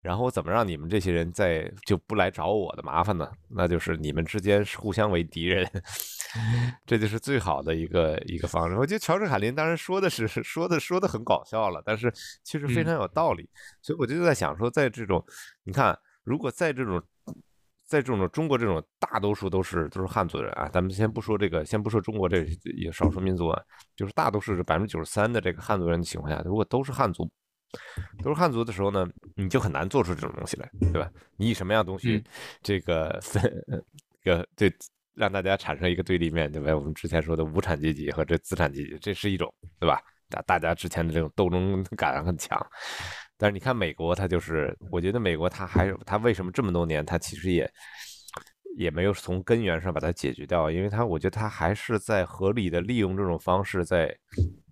[0.01, 3.29] 然后我怎么让你们这些人在就不来找我的麻烦呢？
[3.49, 5.69] 那就是你们之间是互相为敌人，
[6.87, 8.75] 这就是最好的一个一个方式。
[8.77, 12.11] 我觉得乔治·卡林当然说的是说的说的很搞笑了，但是
[12.43, 13.47] 其实非常有道理。
[13.81, 15.23] 所以我就在想说，在这种
[15.65, 16.99] 你看，如果在这种。
[17.93, 22.43] 在这种中国这种大多数都是都是汉族人啊，咱们先不说这个，先不说中国这
[22.75, 23.61] 也少数民族啊，
[23.95, 27.29] 就是大多数是百分之九十三的这个汉族人的情况下，如果都是汉族，
[28.23, 31.07] 都是汉族的时候呢，你就很难做出这种东西来，对吧？
[31.37, 32.23] 你以什么样东西
[32.63, 33.43] 这个分
[34.23, 34.73] 个对
[35.13, 36.75] 让大家产生一个对立面，对吧？
[36.75, 40.01] 我们之前说的无产阶级和这资产阶级，这是一种，对吧？
[40.29, 42.59] 大大家之前的这种斗争感很强。
[43.43, 47.69] 但是你看美国，它就是，我觉得美国它还是它为什么这么多年，它其实也
[48.77, 54.17] 也没有从根源上把它解决掉，因为它我觉得它还是在合理的利用这种方式在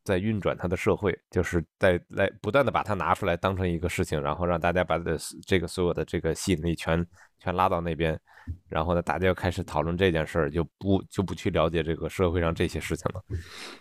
[0.03, 7.05] 在运转它的社会，就是在来不断的把它拿出来当成一个事情，然后让大家把的这个所有的这个吸引力全
[7.39, 8.19] 全拉到那边，
[8.67, 13.23] 然后呢，大家又开始讨论这件事儿，就不就不去了解这个社会上这些事情了，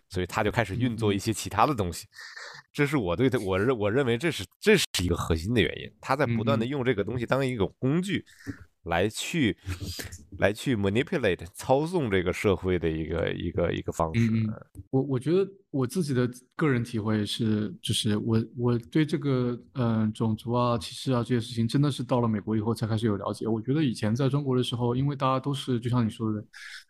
[0.09, 2.07] 所以他就开始运作一些其他的东西。
[2.73, 5.93] 这是我对他，我认我认为这是这是一个核心的原因。
[6.01, 8.25] 他在不断的用这个东西当一个工具，
[8.85, 9.57] 来去
[10.39, 14.31] 来去 manipulate 操纵这个社会的一个一个一个方式。
[14.91, 23.47] 我我觉得我自己的个人体会是，就是我我对这个嗯种族啊歧视啊这些事情，真的是到了美国以后才开始有了解。
[23.47, 26.45] 我觉得以前在中国的时候，因为大家都是就像你说的，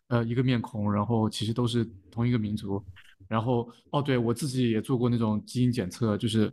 [0.07, 2.83] 呃一个面孔，然后其实都是同一个民族。
[3.31, 6.51] 然后哦，对我自己也做过那种基因检测，就是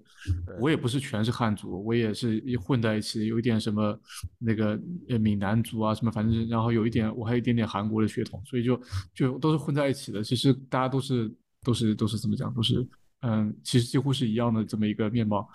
[0.60, 3.98] 我也不是全是汉族，我也是一混在一起，有一点什么
[4.38, 8.80] 那个呃闽南族啊什么，反正然后有一点我还有一点点韩国的血统，所以就
[9.12, 10.22] 就都是混在一起的。
[10.22, 12.86] 其实大家都是都是都是怎么讲，都是
[13.22, 15.48] 嗯，其实几乎是一样的这么一个面貌。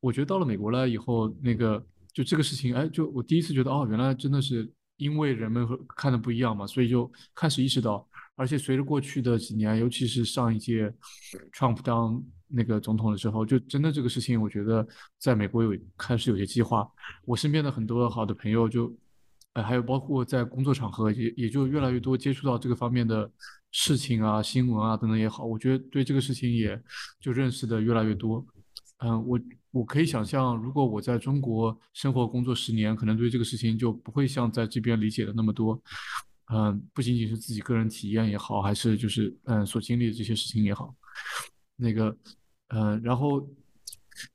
[0.00, 1.80] 我觉得到了美国来以后，那个
[2.12, 8.04] 就这个事情，哎，就我第一次觉得哦，原来真的是因为人们和看的不一样嘛，所以就开始意识到。
[8.34, 10.92] 而且随着过去的几年，尤其是上一届
[11.52, 14.86] Trump 当那个总统的时候，就真的这个事情，我觉得
[15.18, 16.88] 在美国有开始有些激化。
[17.24, 18.92] 我身边的很多好的朋友就，
[19.52, 23.30] 呃，还有包括在工作场合也也就越来越多接触到这个方面的
[23.70, 26.80] 事情啊、新闻啊等等也好，我觉得对这个事情也
[27.20, 28.44] 就认识的越来越多。
[28.98, 29.40] 嗯，我
[29.72, 35.82] 我可以想象，如果我在中国生活工作十年，可能对这个事情就不会像在这边理解的那么多。
[36.54, 40.94] 嗯，不仅仅是自己个人体验也好，还是就是嗯所经历的这些事情也好，
[41.76, 42.14] 那个，
[42.68, 43.48] 嗯，然后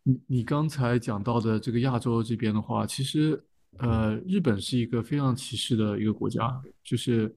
[0.02, 3.40] 你你刚才讲到的这个亚洲这边的话，其实
[3.78, 7.32] 呃，日本是一个非常歧视的一个国家，就是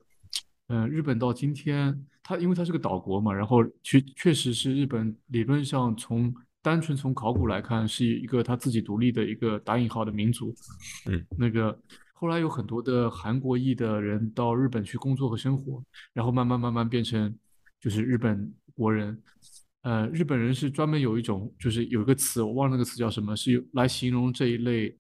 [0.69, 10.55] 嗯，日本到今天，它因为它是个岛国嘛，然后确确实是日本理论上从单纯从考古来看，是一个他自己独立的一个打引号的民族，
[11.05, 11.79] 嗯，那个。
[12.21, 17.35] 后来有很多的韩国裔的人到日本去工作和生活，然后慢慢慢慢变成
[17.81, 19.19] 就是日本国人。
[19.81, 24.95] 呃，日本人是专门有一种，就是有一个词，我忘了那个词叫什么，是来形容这一类，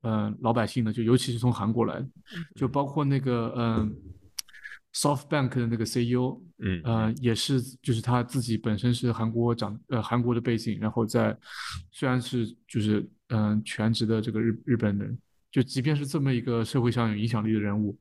[0.00, 2.08] 呃，老百姓的，就尤其是从韩国来的，
[2.54, 3.94] 就包括那个嗯
[4.94, 11.36] ，SoftBank 的那个 CEO，嗯，呃，也是，就是他自己本身是韩国长，呃，韩国的背景，然后在
[11.92, 15.18] 虽然是就是嗯全职的这个日日本人。
[15.54, 17.96] 就即便是这么一个社会上有影响力的人物，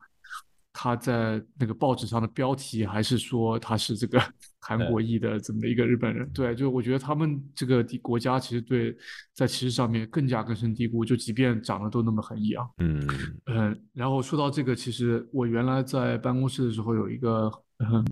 [0.73, 4.19] 他在那个报纸上的标题还是说他是这个
[4.59, 6.27] 韩国裔的这么一个日本人。
[6.33, 8.97] 对，就我觉得他们这个国家其实对
[9.35, 11.05] 在歧视上面更加根深蒂固。
[11.05, 13.07] 就即便长得都那么很一样，嗯
[13.45, 13.83] 嗯。
[13.93, 18.03] 然后说到这个，其实我原来在办公室的时候有一个嗯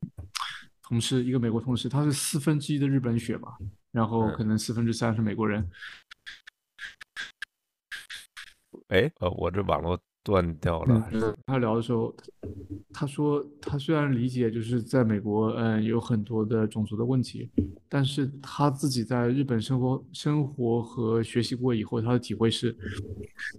[0.84, 3.54] 同事，一个美国同事，他是四分之一的日本血嘛，
[3.91, 5.67] 然后可能四分之三是美国人。
[8.91, 11.10] 哎，呃，我这网络断掉了。
[11.13, 12.13] 嗯，他聊的时候，
[12.91, 17.49] 他说他虽然理解就是在美国，嗯，有很多的种族的问题，
[17.88, 22.75] 但是他自己在日本生活、生活和学习过以后，他的体会是，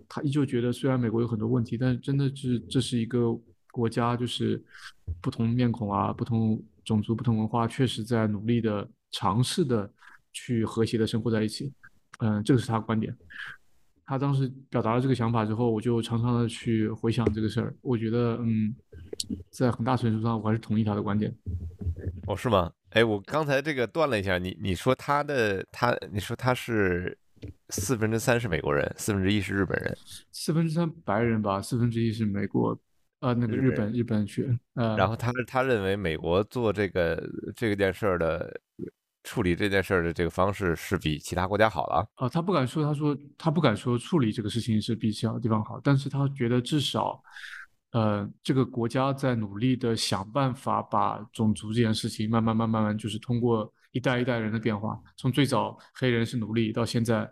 [0.07, 3.35] 他依旧觉得虽然美国有很多问题，但是真的是这是一个
[3.71, 4.63] 国家，就是
[5.23, 9.91] 不同面孔啊、不同种族、不同文化，确实在努力的尝试的
[10.31, 11.73] 去和谐的生活在一起。
[12.19, 13.17] 嗯，这个是他的观点。
[14.05, 17.75] 他当时表达了这个想法之后，我就常常的去回想这个事儿。
[17.81, 18.75] 我觉得，嗯，
[19.51, 21.33] 在很大程度上，我还是同意他的观点。
[22.27, 22.73] 哦，是吗？
[22.91, 27.17] 哎，我刚才这个断了一下，你你说他的他，你说他是
[27.71, 29.97] 四分之三是美国人，四分之一是日本人，
[30.31, 32.79] 四分之三白人吧，四分之一是美国，
[33.21, 34.59] 呃，那个日本日本去。
[34.75, 37.23] 呃，然后他他认为美国做这个
[37.57, 38.61] 这个件事儿的。
[39.25, 42.29] 处理这件事的这个方式是比其他国家好了啊？
[42.29, 47.23] 他不敢说，他说他不敢说处理这个事情是比其他地方好，但是他觉得至少，
[47.93, 57.31] 呃，这个国家在努力的想办法把种族这件事情慢慢慢慢慢就是通过一代一代人的变化，从最早黑人是奴隶到现在，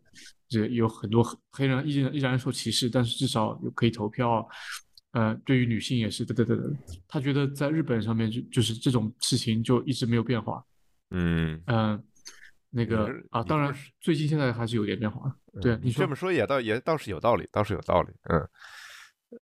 [0.48, 4.46] 这有很多黑人依然依然受歧视，但是至少有可以投票，
[5.12, 6.76] 呃，对于女性也是，对对对对，
[7.08, 10.64] 他觉得在日本上面就就是这种事情就一直没有变化。
[11.10, 12.02] 嗯嗯，
[12.70, 15.34] 那个啊，当然，最近现在还是有点变化。
[15.60, 18.12] 对你这么说也倒也倒是有道理，倒是有道理。
[18.24, 18.48] 嗯，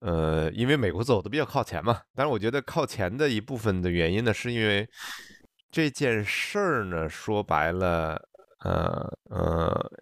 [0.01, 4.89] 呃，因为美国走的比较靠前嘛，但是我觉得靠前的一部分的原因呢，是因为
[5.71, 8.19] 这件事儿呢，说白了，
[8.61, 9.93] 呃呃，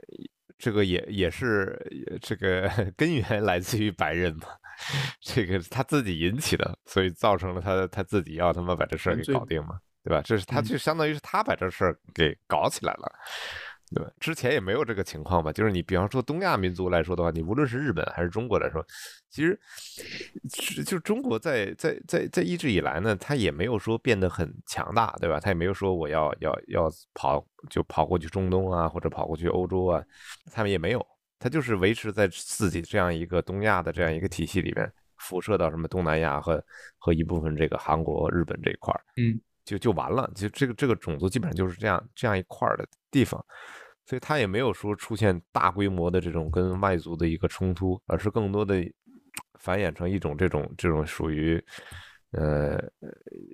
[0.56, 1.76] 这个也也是
[2.22, 4.46] 这个 根源来自于白人嘛，
[5.20, 9.80] 这个他自己引起的，所以造成了他他自己要他妈把这事儿给搞定嘛。
[10.06, 10.22] 对吧？
[10.24, 13.12] 这是他，就相当于是他把这事儿给搞起来了，
[13.92, 14.08] 对吧？
[14.20, 15.52] 之前也没有这个情况吧？
[15.52, 18.86] 就是你，比方说东亚民族来说的话，你无论是日本还是中国来说，
[19.28, 19.58] 其实
[20.84, 25.40] 就中国在在在在一直以来呢，他也没有说变得很强大，对吧？
[25.40, 30.00] 他也没有说我要要要跑就跑过去中东啊，或者跑过去欧洲啊，
[30.52, 31.04] 他们也没有，
[31.40, 36.64] 他就是维持在自己这样一个东亚的这样一个体系里面，辐射到什么东南亚和
[36.96, 39.40] 和一部分这个韩国、日本这一块儿，嗯。
[39.66, 43.44] 就就完了，就这个这个种族基本上就是这样这样一块儿的地方，
[44.06, 48.76] 所以他也没有说出现大规模的这种跟外族的一个冲突，而是更多的
[49.58, 51.62] 繁衍成一种这种这种属于
[52.30, 52.80] 呃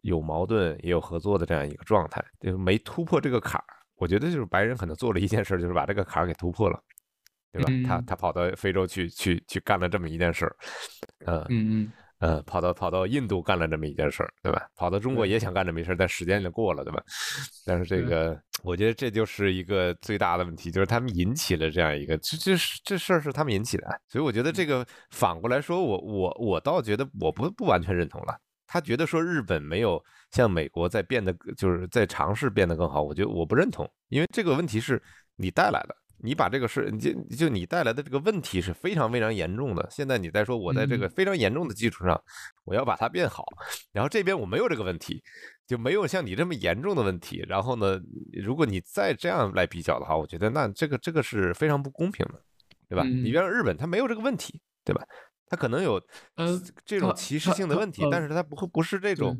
[0.02, 3.64] 有矛盾也有合作的这样一个状态，就没突破这个坎儿。
[3.96, 6.78] 我觉得就是白人可能做了一件事，就是把这个坎儿给突破了，
[7.52, 7.88] 对吧？
[7.88, 10.56] 他他跑到非洲去去去干了这么一件事儿，
[11.26, 11.92] 嗯嗯嗯。
[12.22, 14.64] 呃，跑到跑到印度干了这么一件事儿，对吧？
[14.76, 17.02] 跑到中国也想干这么一事儿，但时间就过了，对吧？
[17.66, 22.52] 但是这个，我觉得这就是一个最大的问题，就是他们引起了这样一个，这这
[22.84, 28.38] 这事儿是他们引起的，所以我觉得这个反过来说，我我我倒觉得我不不完全认同了。
[28.68, 35.02] 他觉得说日本没有像美国在变得，就是在尝试变得更好，我觉得我不认同，因为这个问题是
[35.34, 35.96] 你带来的。
[36.22, 39.86] 你把这个事，就就你带来的这个问题是非常非常严重的。
[39.90, 42.18] 现在你再说，我在这个非常严重的基础上，
[42.64, 43.44] 我要把它变好，
[43.92, 45.22] 然后这边我没有这个问题，
[45.66, 47.44] 就没有像你这么严重的问题。
[47.48, 48.00] 然后呢，
[48.42, 52.40] 如果你再这样来比较的话，我觉得那这个这个是非常不公平的，
[52.88, 53.04] 对吧？
[53.04, 55.02] 你比方日本，它没有这个问题，对吧？
[55.48, 56.00] 它可能有
[56.36, 59.38] 呃这种歧视性的问题，但是它不会不是这种。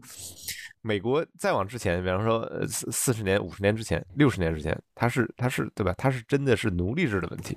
[0.84, 5.94] 美国再往之前，比方说呃四四十年、五十年之前、六十年之前，它是它是对吧？
[5.96, 7.56] 它是真的是奴隶制的问题，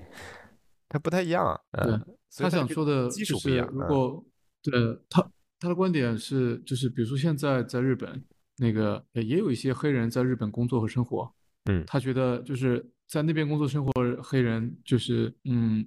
[0.88, 1.60] 它不太一样啊。
[1.84, 2.00] 对，
[2.38, 3.68] 他想说的基础不一样。
[3.72, 4.24] 如果
[4.62, 4.74] 对
[5.10, 5.28] 他
[5.60, 8.24] 他的观点是，就是比如说现在在日本，
[8.58, 11.34] 那个也有一些黑人在日本工作和生活，
[11.66, 15.84] 嗯，他觉得就是在那边工作生活，黑人就是嗯，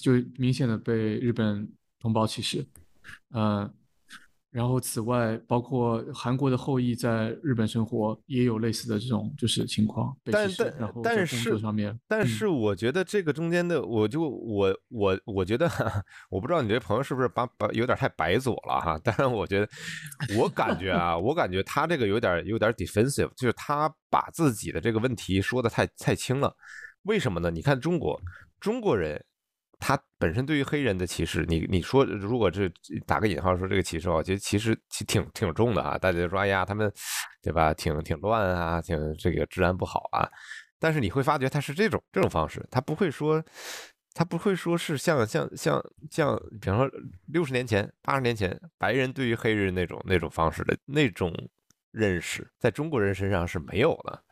[0.00, 2.64] 就明显的被日本同胞歧视，
[3.34, 3.68] 嗯。
[4.52, 10.14] 然后，此外，包括韩国的后裔在日本生活，也有类似的这种就是情况。
[10.24, 15.66] 但但但是上面，但是我觉得这个中间的，我就我我我觉得，
[16.28, 19.00] 我不知道你这朋友是不是把把有点太白左了哈。
[19.02, 19.68] 但是我觉得，
[20.38, 26.54] 我感觉啊，我感觉他这个有点有点 defensive，就是他把自己的这个问题说的太太轻了。
[27.04, 27.50] 为什么呢？
[27.50, 28.20] 你看中国
[28.60, 29.24] 中国人。
[29.84, 32.72] 他本身对于黑人的歧视，你你说如果是
[33.04, 34.78] 打个引号说这个歧视，我觉得其实
[35.08, 35.98] 挺挺重的啊。
[35.98, 36.90] 大家就说哎呀，他们
[37.42, 40.30] 对吧，挺挺乱啊，挺这个治安不好啊。
[40.78, 43.44] 但是你会发觉他是这种这种方式，他不会说
[44.14, 46.88] 他不会说是像像像像，比方说
[47.26, 51.34] 六十年前、八十年前白人对于黑人那种那种方式的那种
[51.90, 54.22] 认识，在中国人身上是没有的。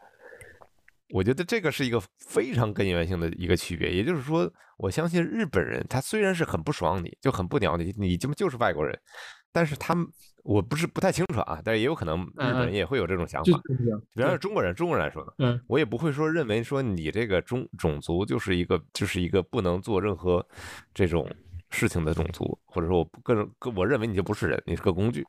[1.12, 8.98] 我觉得这个是一个非常根源性的一个区别，也就是说，我相信日本人他虽然是很不爽你，就很不鸟你，你这么就是外国人，
[9.52, 10.06] 但是他们
[10.44, 13.60] 我不是不太清楚啊，但是也有可能日本人也会有这种想法。
[14.14, 20.46] 比方说中国人，中国人来说呢，我也不会说认为说你这个中种族就是一个就是一个不能做任何
[20.94, 21.28] 这种
[21.70, 25.26] 事情的种族，或者说我不个人我认为你就不是人，你是个工具。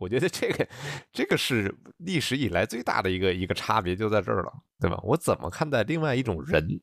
[0.00, 0.66] 我觉得这个，
[1.12, 4.98] 这个是历史以来最大的一个一个差别，就在这儿了，对吧？
[5.02, 6.80] 我怎么看待另外一种人？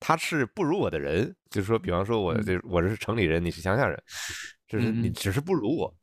[0.00, 4.02] 他是不如我的人，就是说，比方说，我这我这是城里人，你是乡下人，
[4.66, 5.94] 就是你只是不如我，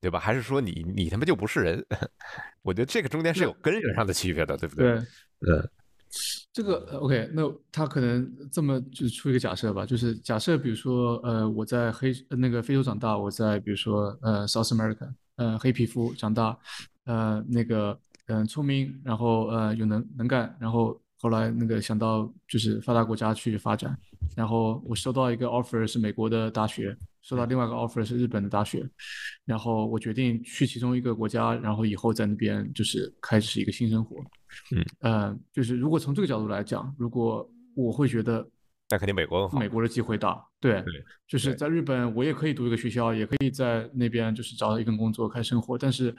[0.00, 0.20] 对吧？
[0.20, 1.84] 还是说你你他妈就不是人？
[2.62, 4.94] 我觉得这个中间是有根源上的区别的，对不对？
[4.94, 5.70] 对，嗯，
[6.52, 15.12] 这个 OK，那他可能这么就出一个假设吧，就是假设，比如说，呃，我在黑那个非洲长大，我在比如说呃 South America。
[15.40, 16.54] 呃，黑皮肤长大，
[17.04, 23.98] 呃，那个，嗯，聪明，然后呃，有能能干，然后后来那个想到就是发达国家去发展，
[24.36, 28.86] 然后我收到一个 offer 是美国的大学，收到另外一个 offer 是日本的大学，
[29.46, 34.16] 然后我决定去其中一个国家，然后以后在那边就是开始一个新生活，
[34.76, 38.46] 嗯，呃，就是如果从这个角度来讲，如果我会觉得。
[38.90, 40.84] 那肯定美国美国的机会大，对，
[41.26, 46.14] 就是在日本，我也可以读一个学校，也可以在那边就是找到一份工作开生活，但是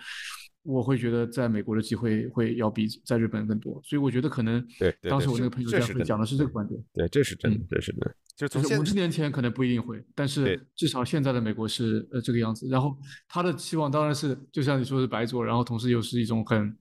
[0.64, 8.16] 我会觉得在美国的机会会要比在日本更多，所以我觉得可能对，当时我那个朋友会讲的是这个观点，对，这是真的，这是真的。
[8.38, 12.68] 就是五十年前可能不一定会，但是至少现在的美国是呃这个样子。
[12.70, 16.76] 然后他的期望当然是就像你说是白左，然后同时又是一种很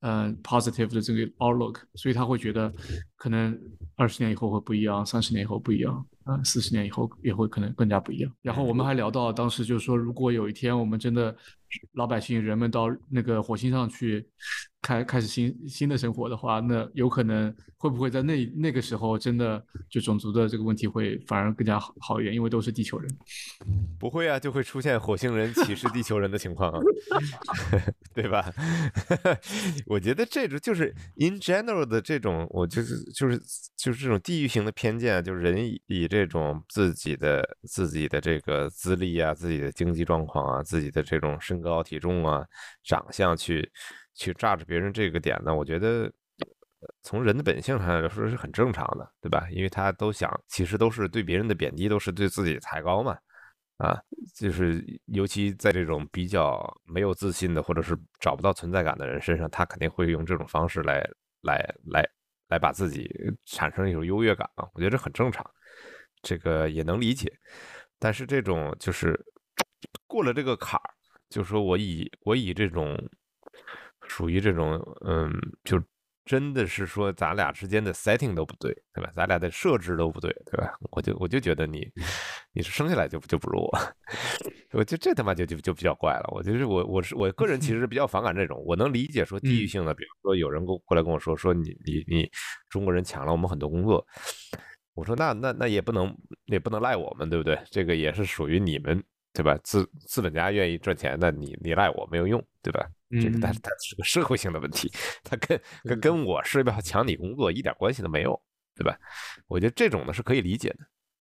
[0.00, 2.70] 嗯 positive 的这个 outlook，所以他会觉得
[3.16, 3.58] 可能
[3.96, 8.32] 二十年以后会不一样，三十年以后不一样，啊四十年以后也会可能更加不一样。
[8.42, 11.34] 然后我们还聊到当时就是说，如果有一天我们真的
[11.92, 14.26] 老百姓人们到那个火星上去。
[14.82, 23.18] 开开始新新的生活的话，那有可能会不会在那那个时候真的就种族的这个问题会反而更加好好一点，因为都是地球人。
[24.00, 26.80] 不会啊，就会出现火星人歧视地球人的情况啊，
[28.14, 28.50] 对吧？
[29.84, 33.38] 我觉得这种就是 in general 的这种，我就是就是
[33.76, 42.44] 就是这种地域性的偏见，就是人以这种自己的自己的这个资历啊、自己的经济状况啊、自己的这种身高体重啊、
[42.82, 43.70] 长相去。
[44.12, 46.12] 去榨着别人这个点呢，我觉得
[47.00, 49.48] 从人的本性上来说是很正常的，对吧？
[49.50, 53.16] 因为他都想，其实都是对别人的贬低，都是对自己抬高嘛。
[53.78, 53.98] 啊，
[54.34, 61.02] 就是尤其在这种比较没有自信的，或者是找不到存在感的人身上，他肯定会用这种方式来
[61.40, 62.06] 来来
[62.48, 63.10] 来把自己
[63.46, 64.68] 产生一种优越感啊。
[64.74, 65.42] 我觉得这很正常，
[66.20, 67.32] 这个也能理解。
[67.98, 69.18] 但是这种就是
[70.06, 70.90] 过了这个坎儿，
[71.30, 72.98] 就说我以我以这种。
[74.08, 74.74] 属于这种，
[75.06, 75.80] 嗯，就
[76.24, 79.12] 真的是说咱俩之间的 setting 都不对，对吧？
[79.14, 80.72] 咱俩的设置都不对，对吧？
[80.90, 81.88] 我就我就觉得你
[82.52, 83.78] 你是生下来就就不如我，
[84.72, 86.28] 我就这他妈就就就比较怪了。
[86.34, 92.28] 我就是我我是我个人其实比较反感这种，我能理解说地域性的，比如说有人过过来跟我说说你你你
[92.68, 94.04] 中国人抢了我们很多工作，
[94.94, 96.12] 我说那那那也不能
[96.46, 97.56] 也不能赖我们，对不对？
[97.70, 99.00] 这个也是属于你们。
[99.32, 99.56] 对吧？
[99.62, 102.86] 资资本家愿意赚钱，那你你赖我没有用，对吧？
[103.10, 104.90] 这个但是它是个社会性的问题，
[105.22, 108.40] 它跟跟跟我是不是要抢你工作一点关系都没有，
[108.74, 108.98] 对吧？
[109.46, 110.78] 我觉得这种呢是可以理解的。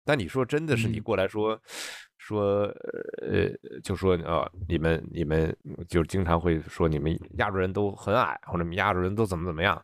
[0.03, 1.59] 但你说真的是你过来说
[2.17, 2.63] 说
[3.21, 3.49] 呃，
[3.83, 5.55] 就说啊，你们你们
[5.87, 9.83] 就经常会说你们亚洲人都很矮，或者你们亚洲人都怎么怎么样？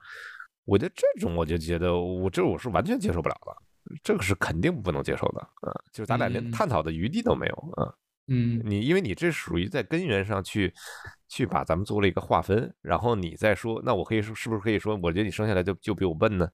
[0.65, 3.57] 我觉得这种我就觉得我这我是完全接受不了的，
[4.03, 5.73] 这个是肯定不能接受的啊！
[5.91, 7.93] 就是咱俩连探讨的余地都没有啊！
[8.33, 10.73] 嗯，你因为你这属于在根源上去，
[11.27, 16.49] 去把咱们做了一个划分，然后你再说，那我可以说是不是可以说，我觉得你生下来就就比我笨呢，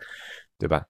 [0.58, 0.84] 对吧？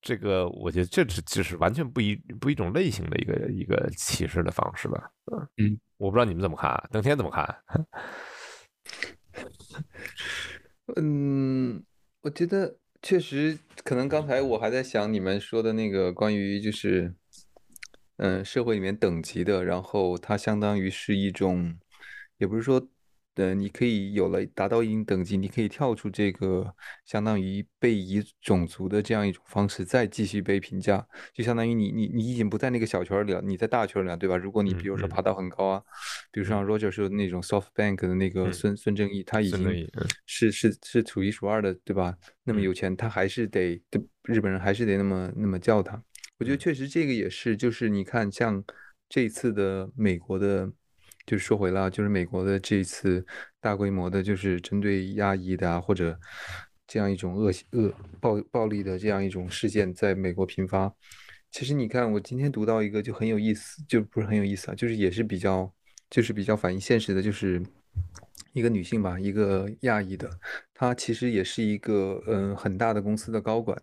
[0.00, 5.10] 这个我觉得这是就是完全不一不一种类型的一个一个歧视的方式吧？
[5.56, 7.64] 嗯，我不知道你们怎么看，登天怎么看？
[10.94, 11.82] 嗯，
[12.20, 17.12] 我觉得确实可能刚才我还在想你们说的那个关于就是。
[18.16, 21.76] 嗯，社会里面等级的，然后它相当于是一种，
[22.38, 22.88] 也不是说，
[23.36, 26.74] 呃，你可以有了达到一定等级，你可以跳出这个
[27.06, 34.36] 相当于被移种族的这样一种方式，再继续被评价，就相当于你你你已经不在那个小圈里了，你在大圈里了，对吧？
[34.36, 35.82] 如果你比如说爬到很高啊，
[36.30, 39.88] 比如说像 Roger 说的那种 SoftBank 的那个孙孙正义，他已经
[40.26, 42.14] 是是是数一数二的，对吧？
[42.44, 43.82] 那么有钱，他还是得，
[44.24, 46.00] 日本人还是得那么那么叫他。
[46.42, 48.64] 我觉得确实这个也是，就是你看，像
[49.08, 50.68] 这一次的美国的，
[51.24, 53.24] 就是说回了，就是美国的这一次
[53.60, 56.18] 大规模的，就是针对亚裔的啊，或者
[56.84, 60.92] 这样一种恶恶暴暴力的这样一种事件，在美国频发。
[61.52, 65.72] 其实你看，我今天读到一个就很有意思，就不是很有意思啊，就是也是比较，
[66.10, 67.62] 就是比较反映现实的，就是
[68.52, 70.28] 一个女性吧，一个亚裔的，
[70.74, 73.80] 她其实也是一个嗯很大的公司的高管。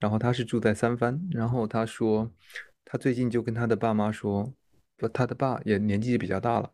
[0.00, 2.32] 然后他是住在三藩，然后他说，
[2.84, 4.54] 他最近就跟他的爸妈说，
[4.96, 6.72] 不，他的爸也年纪也比较大了，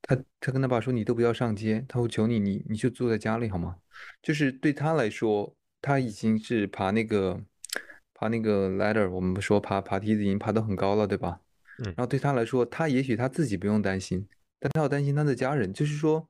[0.00, 3.76] 他他跟他爸说，你都不要上街，他会求你，你你就坐在家里好吗？
[4.22, 7.38] 就是对他来说，他已经是爬那个
[8.14, 11.40] 爬那个 ladder，我们说爬爬梯子已经爬得很高了，对吧？
[11.80, 11.84] 嗯。
[11.84, 14.26] 然后对他来说，他也许他自己不用担心，
[14.58, 16.26] 但他要担心他的家人，就是说，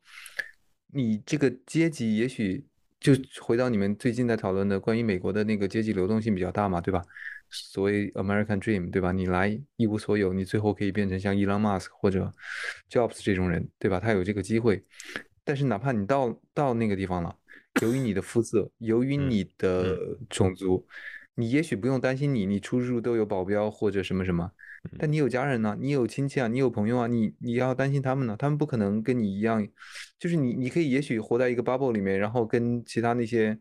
[0.92, 2.66] 你这个阶级也许。
[3.00, 7.02] 就回到你们最近在讨论的关于美国的那个阶级流动性比较大嘛，对吧？
[7.48, 9.10] 所谓 American Dream，对吧？
[9.10, 12.32] 你来一无所有，你最后可以变成像 Elon Musk 或者
[12.90, 13.98] Jobs 这种人，对吧？
[13.98, 14.84] 他有这个机会。
[15.42, 17.34] 但是哪怕你到到那个地方了，
[17.82, 20.86] 由于你的肤色，由于你的种族，
[21.40, 24.50] 你也许不用担心你，你出入都有保镖或者什么什么。
[24.98, 29.66] 但你有家人呢，你有亲戚啊，你有朋友啊，你你要担心他们呢，他们不可能跟你一样，
[30.18, 33.58] 就是你你可以也许活在一个 bubble 里面，然后跟其他那些，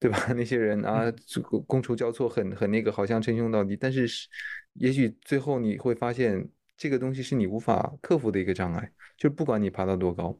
[0.00, 0.18] 对吧？
[0.34, 4.08] 那些人啊，这个觥筹交错，很很那个，好像称兄道弟，但是
[4.74, 10.36] 也许最后你会发现，这个东西是你无法克服的一个障碍，就是不管你爬到多高，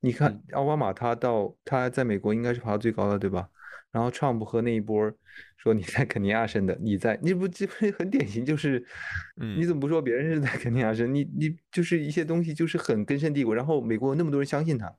[0.00, 3.48] 你看奥巴马他到他在美国应该是爬到最高的，对吧？
[3.92, 5.12] 然后 Trump 和那一波
[5.56, 8.44] 说你在肯尼亚生的，你在你不这不很典型？
[8.44, 8.84] 就是，
[9.56, 11.12] 你怎么不说别人是在肯尼亚生？
[11.14, 13.52] 你你就是一些东西就是很根深蒂固。
[13.52, 14.94] 然后美国那么多人相信他，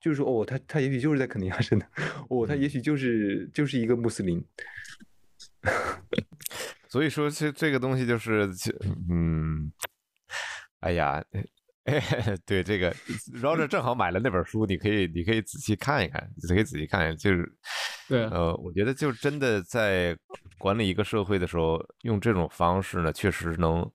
[0.00, 1.86] 就是说哦，他他也许就是在肯尼亚生的，
[2.28, 4.42] 哦，他也许就是就是一个穆斯林。
[6.88, 8.48] 所以说这这个东西就是，
[9.10, 9.72] 嗯，
[10.80, 11.22] 哎呀。
[12.46, 12.94] 对这个
[13.42, 17.52] ，Roger 正好买了那本书，你可以你可以仔细看一看，你可以仔细看，就是，
[18.10, 20.16] 对，呃，我觉得就真的在
[20.58, 23.88] 管理一个社会的时候，用这种方式呢，确实能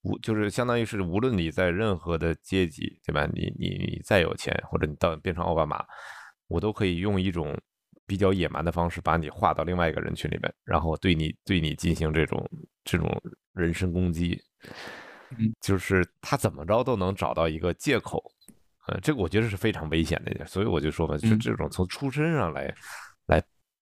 [0.00, 3.28] 无就是相当于是无论你在任何的阶级，对吧？
[3.34, 5.84] 你你你再有钱，或者你到变成奥巴马，
[6.48, 7.54] 我都可以用一种
[8.06, 12.50] 比较野蛮的方式把你划到另外一个人群里面，然后对你对你进行这种
[12.82, 14.40] 这种人身攻击。
[15.38, 18.20] 嗯，就是他怎么着都能找到一个借口，
[18.88, 22.74] 呃，这个我觉得是非常危险的一点，所以我就说嘛，就这种从出身上来，来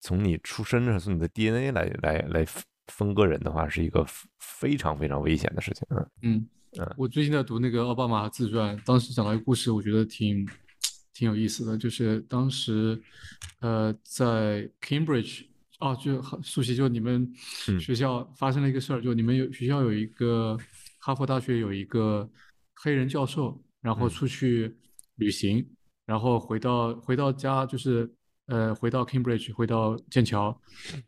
[0.00, 2.46] 从你出身上从你的 DNA 来来来
[2.88, 4.06] 分割人的话，是一个
[4.38, 5.86] 非常非常危险的事情。
[6.22, 10.46] 嗯嗯，我最近在读那个奥巴马自传，当时讲到一个故事，我觉得挺
[11.12, 13.00] 挺有意思的，就是当时
[13.60, 15.44] 呃在 Cambridge
[15.80, 17.32] 哦，就苏西，就你们
[17.80, 20.58] 学校发生了一个事儿，就你们有学校有一个。
[21.00, 22.28] 哈佛大学有一个
[22.74, 24.76] 黑人教授，然后出去
[25.14, 25.64] 旅行，
[26.04, 28.12] 然后回到回到家，就是
[28.48, 30.60] 呃回到 Cambridge，回到剑桥，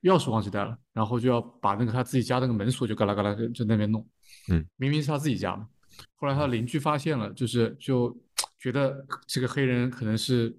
[0.03, 4.07] 钥匙忘记带了，然后就要把那个他自己家那个门锁就嘎啦嘎啦就就那边弄，
[4.51, 5.67] 嗯，明明是他自己家嘛，
[6.15, 8.17] 后来他的邻居发现了，就是就
[8.59, 10.55] 觉得这个黑人可能是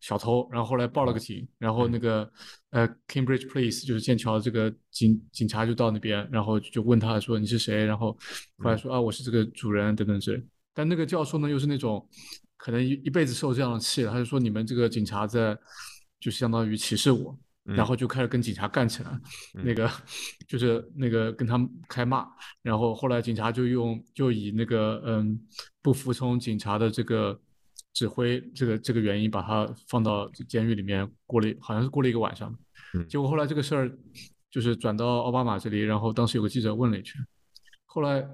[0.00, 2.28] 小偷，然后后来报了个警，然后那个
[2.70, 8.16] 呃 Cambridge Police 就是剑桥这个警警察就到那边，然后就问他说你是谁，然后
[8.58, 10.42] 后来说啊我是这个主人等等之类，
[10.74, 12.08] 但那个教授呢又是那种
[12.62, 15.58] 可能一一辈子受这样的气，他就说你们这个警察在
[16.20, 17.36] 就相当于歧视我。
[17.64, 19.20] 然后就开始跟警察干起来，
[19.52, 19.88] 那个
[20.48, 22.26] 就是那个跟他们开骂，
[22.60, 25.40] 然后后来警察就用就以那个嗯
[25.80, 27.40] 不服从警察的这个
[27.92, 32.52] 指挥这个这个原因把他放到监狱里面过了好像是过了一个晚上，
[33.08, 33.96] 结果后来这个事儿
[34.50, 37.14] 就是转到奥巴马这里，然后当时有个记者问了一句，
[37.86, 38.26] 后来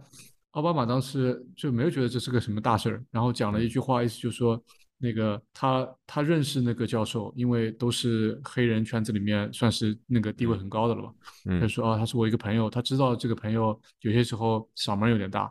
[0.59, 4.61] 奥巴马当时就没有觉得这是个什么大事儿，然后讲了一句话，意思就是说。
[5.01, 11.15] 那个他他认识那个教授，因为都是黑人圈子里面算是那个地位很高的了嘛。
[11.61, 15.49] 他说啊，他是我一个朋友，他知道这个朋友有些时候嗓门有点大。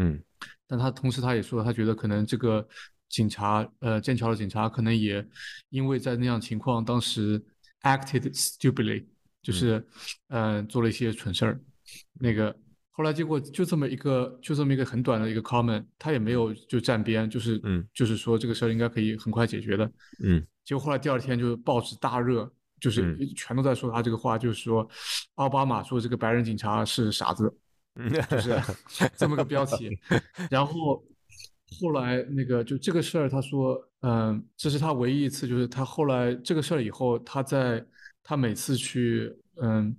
[0.00, 0.20] 嗯，
[0.66, 2.66] 但他同时他也说，他觉得可能这个
[3.08, 5.24] 警察呃剑桥的警察可能也
[5.68, 7.40] 因为在那样情况当时
[7.82, 9.06] acted stupidly，
[9.40, 9.86] 就是
[10.30, 11.60] 嗯做了一些蠢事儿。
[12.14, 12.52] 那个。
[13.00, 19.90] 后来结果就这么一个，就这么一个很短的一个 comment，他也没有就站边，就是嗯，就是说这个事儿应该可以很快解决的，
[20.22, 20.46] 嗯。
[20.66, 24.86] 结果后来第二天就是报纸大热，就是全都在说他这个话，就是说
[25.36, 27.50] 奥巴马说这个白人警察是傻子，
[28.28, 28.60] 就是
[29.16, 29.98] 这么个标题。
[30.50, 31.02] 然后
[31.80, 37.82] 后来那个就这个事儿，他说，嗯，这是他唯一一次，就是他后来这个事儿以后，他在
[38.22, 39.96] 他每次去，嗯，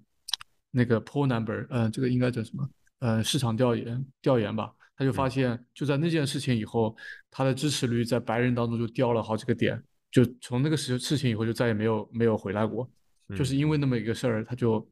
[0.69, 2.69] 那个 poll number，嗯，这个应该叫什么？
[3.01, 6.95] 呃，市场调研调研吧，他就发现，就在那件事情以后，
[7.29, 12.89] 他的支持率在白人当中就掉了好几个点，就从那个事事情以后就再也没有没有回来过，
[13.35, 14.87] 就是因为那么一个事儿，他就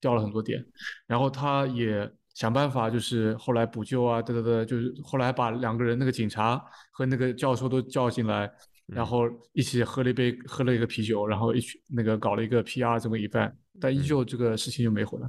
[0.00, 0.64] 掉了很多点，
[1.06, 8.50] 然后他也想办法，就是后来补救啊，对对对，就是后来把两个人那个警察和那个教授都叫进来。
[8.86, 15.28] 然后一起喝了一杯，喝了一个啤酒，然后一起那个搞了一个 PR 这么一番，但依旧这个事情就没回来。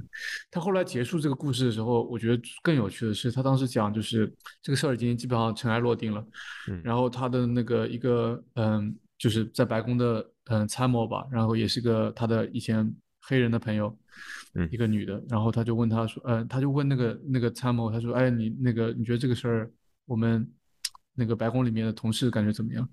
[0.50, 4.32] 他后来结束这个故事的时候，我觉得更有趣的是，他当时讲就是
[4.62, 6.24] 这个事儿已经基本上尘埃落定了。
[6.84, 13.96] 然后他的那个一个嗯，就是在白宫的嗯参谋吧，然后也是个他的以前黑人的朋友，
[14.70, 19.72] 一个女的，然后他就问他说，嗯，他就问那个那个参谋，他说，哎，你那个你觉得这个事儿
[20.04, 20.46] 我们
[21.14, 22.88] 那个白宫里面的同事感觉怎么样？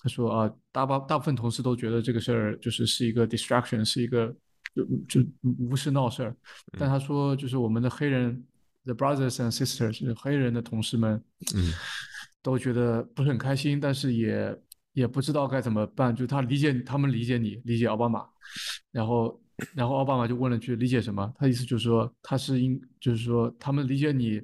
[0.00, 4.32] 他说啊，大部大部分同事都觉得这个事儿就是是一个 distraction，是一个
[5.06, 6.36] 就就无事闹事儿。
[6.78, 8.44] 但他说，就是我们的黑人
[8.84, 11.22] the brothers and sisters，黑人的同事们，
[11.54, 11.72] 嗯，
[12.42, 14.58] 都觉得不是很开心，但是也
[14.92, 16.14] 也不知道该怎么办。
[16.14, 18.24] 就他理解他们理解你，理解奥巴马，
[18.90, 19.40] 然后
[19.74, 21.32] 然后奥巴马就问了句理解什么？
[21.38, 24.40] 他意思就是说他是应就是说他们理解你，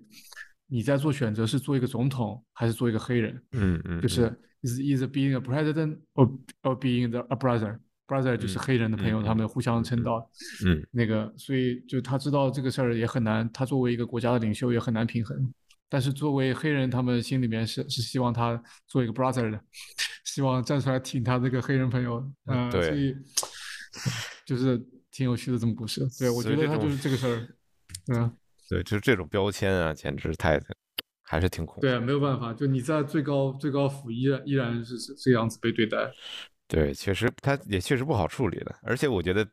[0.66, 3.42] 你在做选择是做一个总统还是做一个黑人？
[3.52, 4.32] 嗯嗯，就是。
[4.64, 6.26] is either being a president or
[6.62, 7.78] or being the a brother。
[8.06, 10.30] Brother 就是黑人的朋友，他们互相称道。
[10.64, 15.52] 嗯，那个，所以就他知道这个事儿也很难，他作为一个国家的领袖也很难平衡。
[15.88, 19.60] 但是作为黑人，他们心里面是是希望他做一个 brother 的，
[20.24, 22.26] 希望站出来挺他这个黑人朋友。
[22.46, 23.14] 嗯，所以
[24.44, 24.78] 就是
[25.10, 26.06] 挺有趣的这么故事。
[26.18, 27.56] 对，我觉得他就是这个事儿。
[28.12, 28.36] 嗯，
[28.68, 30.60] 对，就是这种标签啊，简直太。
[31.26, 31.80] 还是挺恐怖。
[31.80, 35.96] 对啊，没有办法，就你在最高最高府依然依然是这样子被对待。
[36.66, 38.74] 对，确实，他也确实不好处理的。
[38.82, 39.46] 而且我觉得，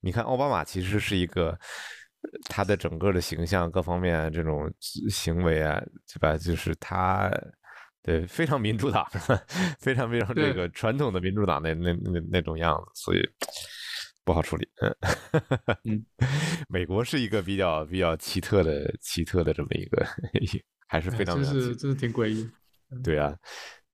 [0.00, 1.58] 你看奥巴马其实是一个，
[2.48, 4.72] 他的整个的形象各方面这种
[5.10, 5.80] 行为啊，
[6.12, 6.36] 对吧？
[6.36, 7.30] 就是他，
[8.02, 9.06] 对，非常民主党，
[9.80, 13.20] 非常非常这个传统的民主党那那那那种样子，所以
[14.24, 14.68] 不好处理。
[15.84, 16.04] 嗯，
[16.68, 20.06] 美国是一个比较比较奇特的奇特的这么一个。
[20.88, 22.48] 还是非常，真是真是挺诡异。
[23.02, 23.36] 对啊，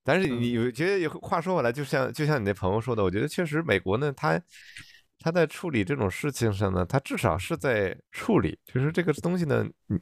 [0.05, 4.41] 但是你有觉得话说回来，就像就像你那朋友说的，我觉得确实美国呢，他
[5.19, 10.01] 他在处理这种事情上呢，他至少是在处理，就是这个东西呢，嗯，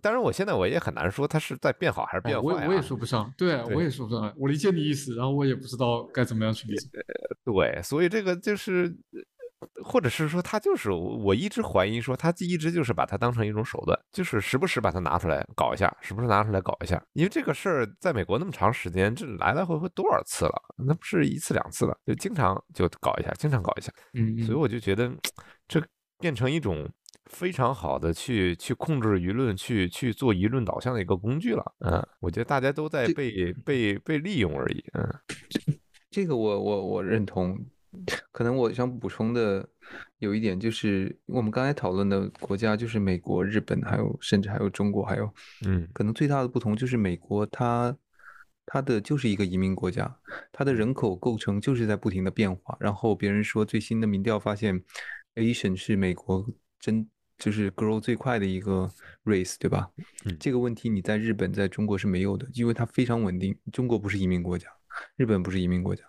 [0.00, 2.42] 当然我现在我也很难说他是在变好还是变坏。
[2.42, 6.88] 我我也说不上，对我也说不上，我理解你意思，然后我也不知道该怎么样去理解。
[7.44, 8.96] 对，所以这个就是。
[9.84, 17.02] 或者是说他就是我一直怀疑说他一直就是把它当成一种手段，就是时不时把它拿出来搞一下，时不时拿出来搞一下。
[17.12, 20.62] 因为这个事儿在美国那么长时间，这来来回回多少次了？
[20.78, 23.92] 那不是一次两次了，就经常就搞一下，经常搞一下。
[24.14, 25.12] 嗯，所以我就觉得
[25.68, 25.82] 这
[26.18, 26.88] 变成一种
[27.26, 31.74] 非常好的去去控制舆论、去去做舆论导向的一个工具了。
[31.80, 34.82] 嗯，我觉得大家都在被被被利用而已。
[34.94, 35.06] 嗯，
[36.10, 37.58] 这个我我我认同。
[38.30, 39.68] 可能我想补充的
[40.18, 45.32] 有一点就是，我们刚才讨论的国家就是美国、日本，还有甚至还有中国，还有，
[45.66, 47.96] 嗯，可能最大的不同就是美国它
[48.64, 50.16] 它的就是一个移民国家，
[50.52, 52.76] 它的人口构成就是在不停的变化。
[52.78, 54.80] 然后别人说最新的民调发现
[55.34, 56.46] ，Asian 是美国
[56.78, 58.88] 真就是 grow 最快的一个
[59.24, 59.90] race，对吧？
[60.24, 63.58] 嗯，这个问题你在日本、在中国是没有的，因为它非常稳定。
[63.72, 64.68] 中国不是移民国家，
[65.16, 66.04] 日本不是移民国家。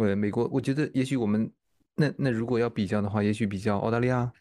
[0.00, 1.52] 我美国，我觉得也许我们
[1.94, 4.32] 那那如果要比较的话，也许比较澳大利亚，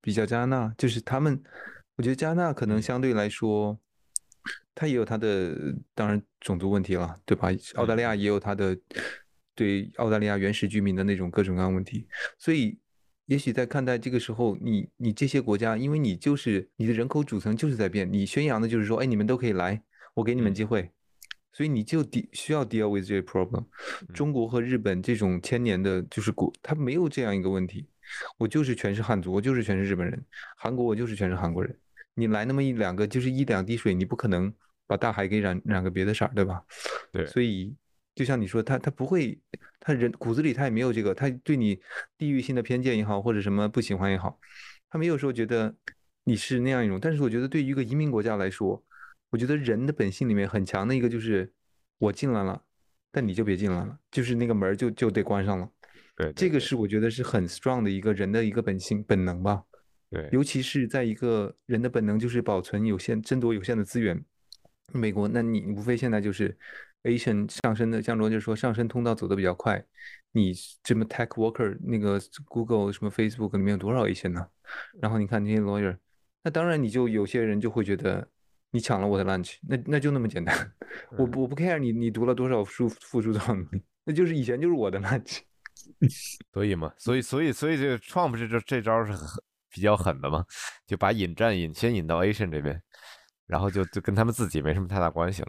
[0.00, 1.38] 比较加拿大，就是他们，
[1.96, 3.78] 我觉得加拿大可能相对来说，
[4.74, 5.54] 它也有它的
[5.94, 7.50] 当然种族问题了，对吧？
[7.74, 8.74] 澳大利亚也有它的
[9.54, 12.08] 对澳大利亚原始居民的那种各种各样问题，
[12.38, 12.78] 所以
[13.26, 19.82] 也许在看待这个时候，你你这些国家，因为你就是你的人口组成就是在变，你宣扬的就是说，哎，你们都可以来，
[20.14, 20.90] 我给你们机会。
[21.52, 23.64] 所以你就需需要 deal with 这些 problem。
[24.14, 27.86] 中国和日本这种千年的，就是国，它没有这样一个问题。
[28.36, 30.24] 我就是全是汉族，我就是全是日本人。
[30.56, 31.74] 韩国我就是全是韩国人。
[32.14, 34.52] 你来那么一两个，就是一两滴水，你不可能
[34.86, 36.62] 把大海给染染个别的色儿，对吧？
[37.10, 37.24] 对。
[37.26, 37.74] 所以
[38.14, 39.40] 就像你说，他他不会，
[39.80, 41.80] 他人骨子里他也没有这个，他对你
[42.18, 44.38] 地域性的偏见也好，或者什么不喜欢也好，
[44.90, 45.74] 他没有说觉得
[46.24, 46.98] 你是那样一种。
[47.00, 48.84] 但是我觉得对于一个移民国家来说，
[49.32, 51.50] 我觉得人的本性里面很强的一个就是
[51.96, 52.62] 我进来了，
[53.10, 55.66] 但你就别进来了，就是那个门就就得关上了。
[56.14, 59.62] 对，这个是我觉得是很 strong 的一个人的一个本性本能吧。
[60.10, 64.22] 对，尤其是在一个人的本能就是保存有限、争夺有限的资源。
[64.92, 66.54] 美国，那你无非现在就是
[67.04, 69.82] Asian 上升的，像罗杰说上升通道走的比较快。
[70.32, 70.52] 你
[70.82, 74.46] 这么 tech worker 那个 Google 什么 Facebook 里面有多少 Asian 呢？
[75.00, 75.96] 然后你看那些 lawyer，
[76.42, 78.28] 那当然你就有些人就会觉得。
[78.72, 80.72] 你抢了我的 lunch，那那就那么简单。
[81.18, 85.40] 我我不 care 你你读了多少书，付出多少努力，那就是以前就是我的 lunch。
[86.52, 89.28] 所以嘛，所以所以所以这个 Trump 这这这招是很
[89.70, 90.44] 比较狠的嘛，
[90.86, 92.80] 就把引战引先引到 Asian 这边，
[93.46, 95.48] 然后就就跟他们自己没什么太大关系了，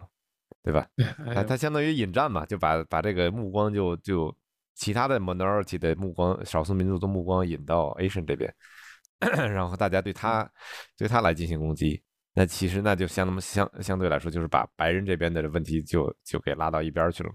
[0.62, 0.86] 对吧？
[1.34, 4.36] 他他相当于引战嘛，就把把这个目光就就
[4.76, 8.54] 其他的 minority 的目光，少数民族的目光引到 Asian 这边，
[9.22, 10.52] 然后大家对他
[10.98, 12.04] 对他来进行攻击。
[12.36, 17.30] 那其实那就相相相对来说，就是把白人这边的问题就就给拉到一边去了。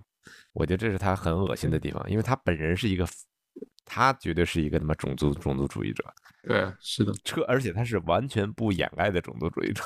[0.53, 3.07] 我觉得这是他很恶心的地方，因为他本人是一个，
[3.85, 6.05] 他绝对是一个他妈种族种族主义者。
[6.43, 9.83] 对，是的，这而且他是完全不掩盖的种族主义者，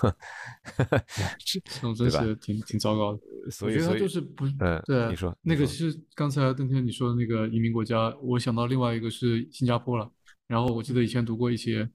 [1.45, 3.21] 这种真是挺挺糟糕的。
[3.51, 10.11] 所以，我觉得他就是不，嗯，对，你说那个其实刚才邓天你说的那个移民国家，我想到另外一个是新加坡了。
[10.47, 11.89] 然后我记得以前读过一些。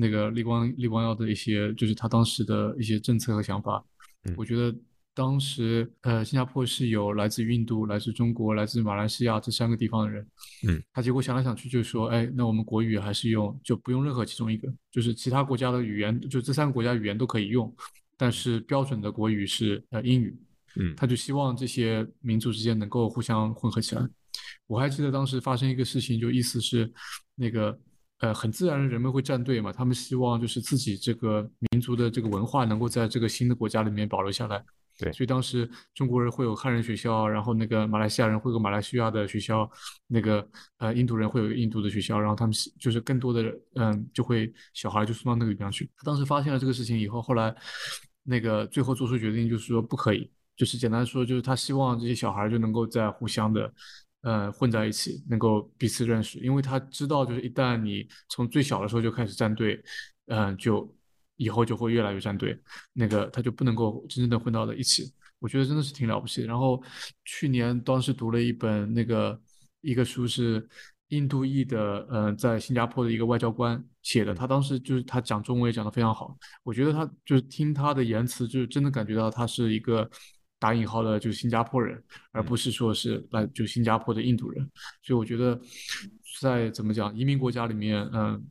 [0.00, 3.84] 那个李光李光耀的一些，就是他当时的一些政策和想法。
[4.36, 4.72] 我觉得
[5.12, 10.24] 当时呃，新加坡是有来自印度、来自中国、来自马来西亚这三个地方的人。
[10.68, 17.74] 嗯，他结果想来想去，就说，哎，那我们国语还是用，就不用任何其中一个，就是其他国家的语言，就这三个国家语言都可以用，
[18.16, 20.38] 但是标准的国语是呃英语。
[20.76, 24.08] 嗯，他就希望这些民族之间能够互相混合起来。
[24.68, 26.92] 我还记得当时发生一个事情，就意思是
[27.34, 27.76] 那个。
[28.20, 34.64] 呃，很自然的人们会站队嘛，他们希望就是自己这个民族的这个文化能够在这个新的国家里面保留下来。
[34.98, 39.70] 对，所以当时中国人会有汉人学校，然后那个马来西亚人会有马来西亚的学校，
[40.08, 40.44] 那个
[40.78, 45.88] 呃印度人会有印度的学校，然后他们就是更多的嗯就会小孩就送到那个地方去。
[45.96, 47.54] 他当时发现了这个事情以后，后来
[48.24, 53.72] 那个最后做出决定就是说不可以，就是简单说就是他希望这些小孩就能够在互相的。
[54.28, 59.82] 呃，混在一起，能够彼此认识，因为他知道，就是一旦你从最小的时候就开始站队，
[60.26, 60.94] 嗯，就
[61.36, 62.54] 以后就会越来越站队，
[62.92, 65.14] 那个他就不能够真正的混到了一起。
[65.38, 66.44] 我觉得真的是挺了不起。
[66.44, 66.82] 然后
[67.24, 69.40] 去年当时读了一本那个
[69.80, 70.68] 一个书，是
[71.08, 80.10] 印度裔的，呃，在新加坡的一个外交官写的，他当时就是他讲中文也讲得非常好，我觉得他就是听他的言辞，就是真的感觉到他是一个。
[80.58, 82.02] 打引号的，就是新加坡人，
[82.32, 84.70] 而不是说是来就新加坡的印度人。
[85.02, 85.60] 所以我觉得，
[86.40, 88.44] 在怎么讲移民国家里面，嗯，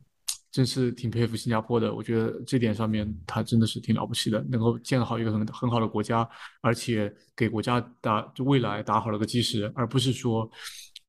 [0.50, 1.94] 真是挺佩服新加坡的。
[1.94, 6.26] 我觉得这点上面，他真的是挺了不起的，能够建好一个很很好的国家，
[6.62, 10.50] 而且给国家打就未来打好了个基石，而不是说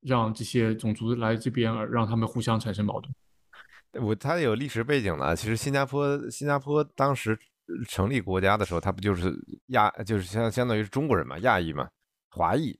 [0.02, 4.06] 让这些种族来这边，而让他们互相产生矛盾。
[4.06, 7.40] 我他有历史背景了，其实新加坡新加坡当时。
[7.88, 9.34] 成立国家的时候，他不就是
[9.68, 11.88] 亚，就是相相当于是中国人嘛，亚裔嘛，
[12.30, 12.78] 华裔，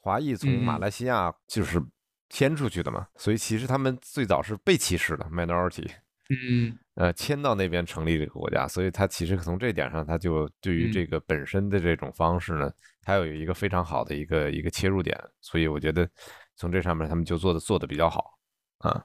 [0.00, 1.82] 华裔从马来西亚就是
[2.28, 5.88] 迁出去的嘛，所以其实他们最早是被歧视的 minority，
[6.28, 12.70] 嗯，呃，迁到那边成立这个国家，所以他其实从这点上，他就对于这个本身的这种方式呢，
[13.02, 16.08] 他有一个非常好的一个一个切入点，所以我觉得
[16.56, 18.38] 从这上面他们就做的做的比较好
[18.78, 19.04] 啊。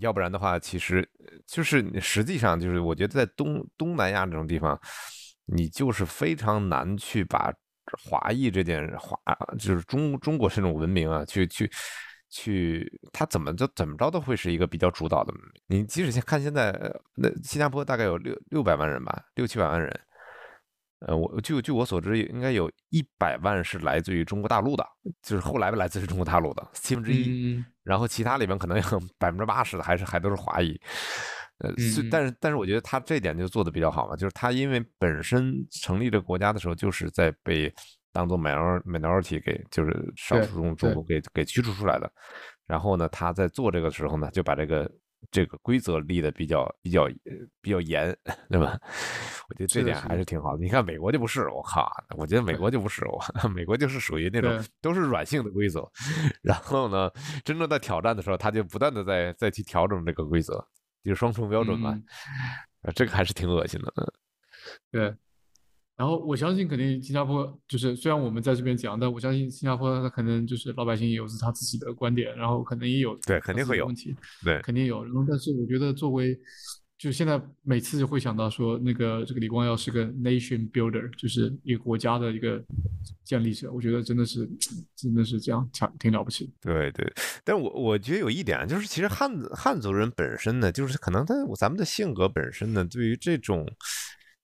[0.00, 1.08] 要不然的话，其实
[1.46, 4.78] 就是实际上就是我觉得在东东南亚这种地方，
[5.46, 7.52] 你就是非常难去把
[8.04, 9.18] 华裔这件华
[9.58, 11.70] 就是中中国这种文明啊，去去
[12.30, 15.34] 去，他怎么就怎么着都会是一个比较主导的。
[15.66, 16.72] 你即使先看现在，
[17.16, 20.00] 那新加坡大概有六六百万人吧，六七百万人。
[21.06, 24.86] 呃，我据据我所知，应该有一百万是来自于中国大陆的，
[25.22, 30.80] 就是后来来自于中国大陆的七分之一，然后其他里面可能有百分之八十的还是还都是华裔。
[31.58, 31.72] 呃，
[32.10, 37.72] 但是但是我觉得他这点就做的比较好嘛，就是他因为本身成立这个国家的时候就是在被
[38.12, 42.10] 当做 minor minority 给就是少数中种族给给驱逐出来的，
[42.66, 44.90] 然后呢，他在做这个时候呢，就把这个。
[45.30, 47.08] 这个规则立的比较比较
[47.60, 48.14] 比较严，
[48.50, 48.78] 对吧？
[49.48, 50.62] 我觉得这点还是挺好的。
[50.62, 51.90] 你看美国就不是，我靠！
[52.16, 55.88] 我觉得美国就不是，我 美国就是属于那种都是软性的规则。
[56.42, 57.10] 然后呢，
[57.44, 60.54] 真正在挑战的时候，他就不断的在再去调整这个规则，
[61.04, 61.98] 就是双重标准嘛。
[62.94, 64.12] 这个还是挺恶心的。
[64.90, 65.14] 对。
[66.02, 75.04] 然后我相信，肯定新加坡就是虽然我们在这边讲，但我相信新加坡他可能就是老百姓也有他自己的观点，然后可能也有对肯定会有问题，对肯定有。
[75.04, 76.36] 然后但是我觉得作为
[76.98, 82.60] 就现在每次就会想到说那个这个李光耀是个 nation builder，就是一个国家的一个
[83.24, 84.50] 建立者，我觉得真的是
[84.96, 86.52] 真的是这样强挺了不起。
[86.60, 87.08] 对对，
[87.44, 93.64] 但我我觉得有一点就是，其实汉汉族人本身呢，就是可能他咱们的性格本身呢，对于这种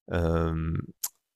[0.06, 0.22] 嗯。
[0.22, 0.54] 呃，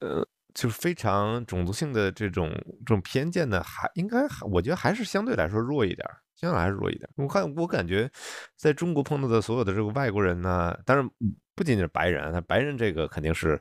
[0.03, 2.51] 呃就是非常种族性的这种
[2.85, 7.09] 这种偏见呢，还应该我觉得还是相对来说弱一点，相对还是弱一点。
[7.15, 8.09] 我看我感觉，
[8.55, 11.09] 在中国碰到的所有的这个外国人呢，当然
[11.55, 13.59] 不仅仅是白人，他白人这个肯定是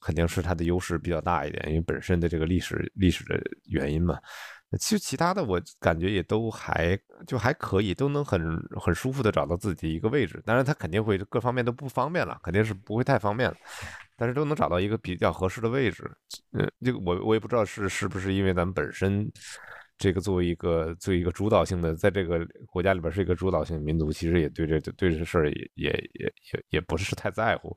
[0.00, 4.18] 肯定是他的优势比较大一点，因为本身的这个历史历史的原因嘛。
[4.80, 10.42] 其实其他的我感觉也都还就还可以，都能很很舒服的找到自己的一个位置。
[10.44, 13.56] 当然他肯定会各方面都不方便了，肯定是不会太方便了。
[14.16, 16.10] 但是都能找到一个比较合适的位置，
[16.52, 19.30] 嗯，这个我我也不知道是是不是因为咱们本身
[19.98, 27.76] 这个作为一个作为一个主导性的，在这个国家里边是一个主导性民族，其实也对这对这事儿也也也也也不是太在乎，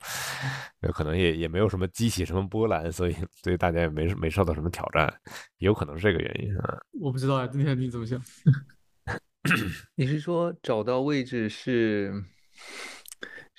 [0.92, 5.12] 可能也也没有什么激起什么波澜，所以所以大家也没没受到什么挑战，
[5.58, 6.78] 也有可能是这个原因啊。
[7.00, 8.20] 我不知道啊，今天你怎么想？
[9.94, 12.12] 你是说找到位置是？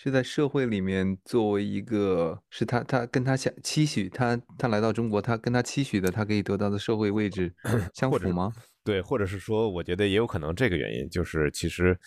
[0.02, 7.54] 是在社会里面作为一个，是他他跟他想期许他他来到中国，他跟他期许的他可以得到的社会位置
[7.94, 8.50] 相符吗？
[8.82, 12.00] 对，或者是说，我觉得也有可能这个原因，就是其实，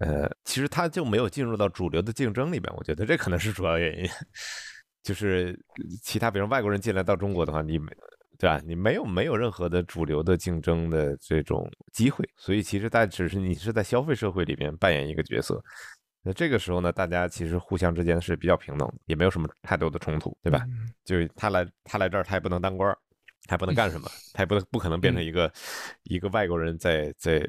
[0.00, 4.06] 呃，其实他就没有进入到主流的竞争里边，我觉得这可能是主要原因。
[5.02, 5.58] 就是
[6.02, 7.90] 其他，比如外国人进来到中国的话，你没
[8.38, 8.60] 对吧？
[8.66, 15.58] 你没有没有任何的主流的竞争的这种机会，所以其实在只是你是在消费社会里面扮演一个角色。
[16.24, 20.64] 那这个时候呢，大家其实互相之间是比较平等，也没有什么太多的冲突，对吧？
[21.04, 22.96] 就是他来他来这儿，他也不能当官儿，
[23.48, 25.52] 他不能干什么， 他也不能不可能变成一个
[26.04, 27.44] 一个外国人在在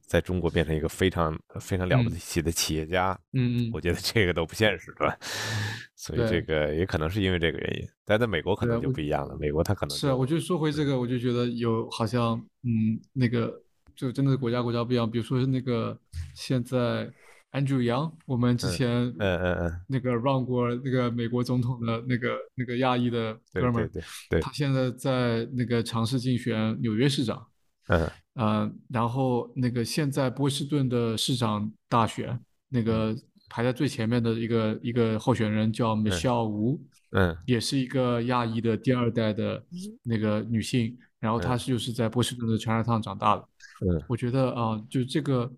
[0.00, 3.16] 在中国变成一个非常非常了不起的企业家。
[3.32, 5.16] 嗯嗯，我觉得这个都不现实，对吧？
[5.94, 9.36] 所以这个也可能是因为这个原因，但在美国可能就不一样了。
[9.38, 13.62] 美国他可能是啊，我就说回这个，我就觉得有好像嗯，那个
[13.94, 15.96] 就真的是国家国家不一样，比如说是那个
[16.34, 17.08] 现在。
[17.56, 18.88] Andrew Yang，我们之前
[19.18, 19.80] 嗯嗯嗯。
[19.88, 27.46] 那个 run 过那个美国总统的那个那个亚裔的哥们儿，对对，他现在在那个尝试竞选纽约市长，
[27.88, 28.10] 嗯。
[28.38, 32.38] 嗯，然后那个现在波士顿的市长大选，
[32.68, 33.16] 那个
[33.48, 36.78] 排在最前面的一个一个候选人叫 Michelle Wu，
[37.12, 39.64] 嗯，也是一个亚裔的第二代的
[40.02, 43.48] 那个女性，然后她是就是在波士顿的 Chinatown 长大的，
[43.86, 45.50] 嗯，我觉得啊，就这个。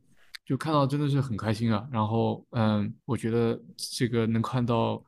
[0.49, 5.05] 就看到真的是很开心啊，然后嗯，我觉得这个能看到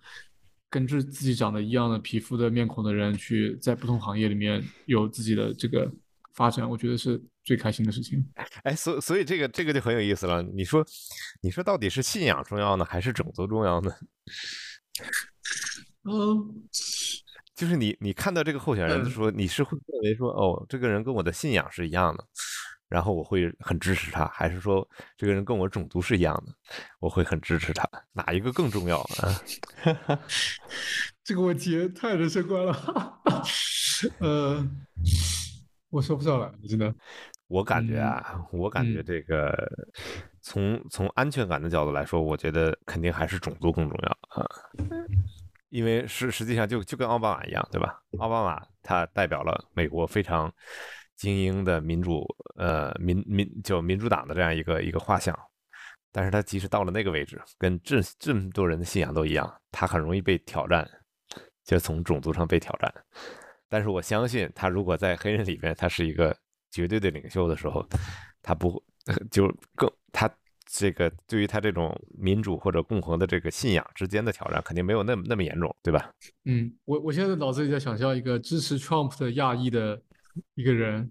[0.69, 5.91] 跟自自己长得一样的皮肤的面孔的人去在不同行业里面有自己的这个
[6.35, 8.23] 发展，我觉得是最开心的事情。
[8.65, 10.43] 哎，所所以这个这个就很有意思了。
[10.43, 10.85] 你说
[11.41, 13.91] 你说到底是信仰重要呢，还是种族重要呢？
[16.05, 16.69] 嗯，
[17.55, 22.27] 就是你你看到这个候选人的时候，你是会认为说哦，这个人跟我的信仰是一样的。
[22.91, 24.87] 然后我会很支持他，还是说
[25.17, 26.53] 这个人跟我种族是一样的，
[26.99, 30.19] 我会很支持他，哪一个更重要啊？
[31.23, 33.21] 这个问题太人生观了，
[34.19, 34.69] 呃，
[35.91, 36.93] 我说不上来，真的。
[37.47, 39.53] 我感觉啊，我感觉这个
[40.43, 44.45] 从从安全感的角度来说，我觉得肯定还是种族更重要啊，
[45.69, 48.03] 因为实实际上就就跟奥巴马一样，对吧？
[48.19, 50.53] 奥巴马他代表了美国非常。
[51.21, 52.25] 精英的民主
[52.57, 55.39] 呃民民就民主党的这样一个一个画像。
[56.11, 60.89] 但是他即使到了那个位置，跟这这么多人的信仰都一样，他很容易被挑战，
[61.63, 62.93] 就从种族上被挑战。
[63.69, 66.35] 但是我相信，他如果在黑人里面，他是一个
[66.71, 67.87] 绝对的领袖的时候，
[68.43, 68.83] 他不会
[69.31, 69.47] 就
[69.77, 70.29] 更他
[70.67, 76.11] 这个对于他这种民主或者共和的这个信仰之间的挑战，肯定没有那么那么严重，对吧？
[76.47, 80.03] 嗯，我我现在脑子里在想象一个支持 Trump 的亚裔的
[80.55, 81.11] 一个人。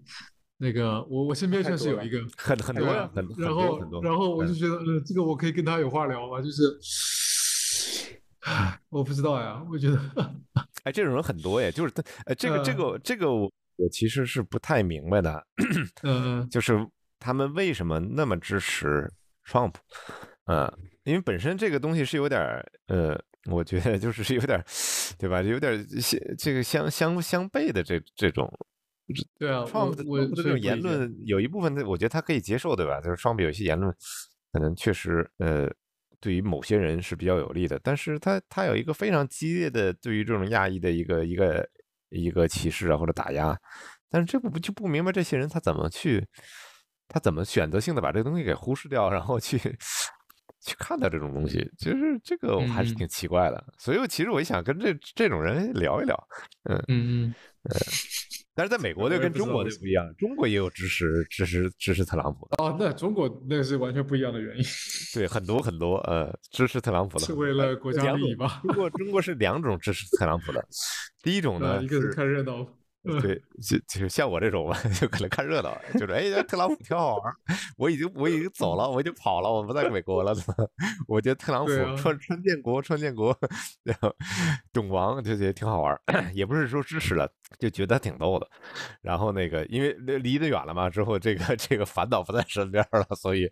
[0.61, 6.41] 那个我我身边确实有一个很很多呀，很然后然后我就觉得呃这个我可以跟他有话聊吗？
[6.41, 8.21] 就是，
[8.89, 9.97] 我不知道呀，我觉得，
[10.83, 15.41] 哎，这种人很多耶，就是他呃这个这个这个我我其实是不太明白的，
[16.03, 16.85] 嗯，就是
[17.19, 19.09] 他们为什么那么支持
[19.45, 19.75] Trump，
[20.47, 20.69] 嗯，
[21.05, 22.41] 因为本身这个东西是有点
[22.87, 23.17] 呃，
[23.49, 24.61] 我觉得就是有点，
[25.17, 25.41] 对吧？
[25.41, 28.53] 有点相这个相相相悖的这这种。
[29.37, 30.03] 对啊，Trump 的
[30.35, 33.01] 这种言论有一部分，我觉得他可以接受，对吧？
[33.01, 33.93] 就是 Trump 有些言论
[34.51, 35.69] 可能确实，呃，
[36.19, 41.67] 对于某些人是比较有利的，但是他他有一个非常激烈的对于这种亚裔的一个一个
[42.09, 43.57] 一个歧视啊或者打压，
[44.09, 46.27] 但是这不就不明白这些人他怎么去，
[47.07, 49.57] 他怎么选择性的把这个东西给忽视掉，然后去
[50.61, 53.63] 去看待这种东西，其实这个我还是挺奇怪的。
[53.77, 56.27] 所以其实我想跟这这种人聊一聊，
[56.63, 57.77] 嗯嗯嗯，呃。
[58.59, 64.63] 但是在美国就跟中国就不一样，中国也有支持支持支持特朗普的啊，那中国那是完全不一样的原因。
[65.13, 68.59] 对，很多很多呃支持特朗普的是为了国家利益吧？
[68.63, 70.61] 中国中国是两种支持特朗普的，
[71.23, 72.67] 第一种 呢，一个是看热闹。
[73.01, 77.33] 对，就就像我这种吧， 就可能看热闹，就是哎，特朗普挺好玩
[77.77, 80.35] 我已经我已经走了，我已经跑了，我不在美国了。
[81.07, 83.35] 我觉得特朗普川川建国川建国，
[83.83, 84.13] 然后
[84.73, 85.97] 懂王就觉得挺好玩
[86.35, 88.47] 也不是说支持了，就觉得挺逗的。
[89.01, 93.49] 然后那个因为离得远了嘛，之后这个 这个烦恼不在身边了，所以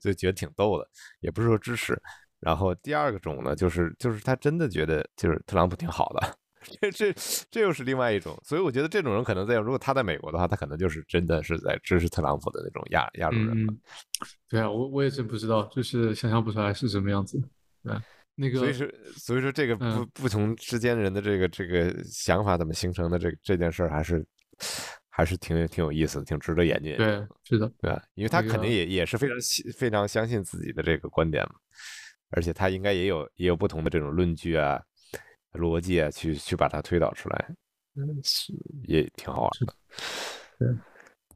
[0.00, 0.88] 就觉得挺逗的，
[1.20, 1.96] 也不是说支持。
[2.40, 6.36] 然后第二个种呢，就是就是他真的觉得就是特朗普挺好的。
[6.80, 7.14] 这这
[7.50, 13.66] 这又是另外一种，所以我觉得这种人可能在如果他在美国的话，他可能就是真的是在支持特朗普的那种亚亚洲人。
[14.48, 17.40] 对啊，我我也真不知道，就是想象不出来是什么样子。
[17.82, 17.94] 对，
[18.34, 24.26] 那个所以说所以说这个不不同之间人的这个这个想法怎么形成的这这件事儿，还是
[25.08, 26.96] 还是挺挺有意思的，挺值得研究。
[26.96, 28.02] 对，是的，对吧？
[28.14, 29.36] 因为他肯定也也是非常
[29.76, 31.54] 非常相信自己的这个观点嘛，
[32.30, 34.82] 而且他应该也有也有不同的这种论据啊。
[35.54, 37.54] 逻辑啊，去去把它推导出来，
[37.96, 38.52] 嗯，是
[38.84, 39.74] 也挺好玩的。
[40.58, 40.68] 对，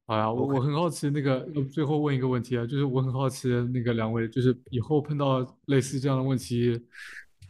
[0.07, 1.41] 好呀，我我很好奇，那个
[1.73, 6.81] 最后问一个问题啊，就是我很好奇，那个两位，就是以后碰到类似这样的问题，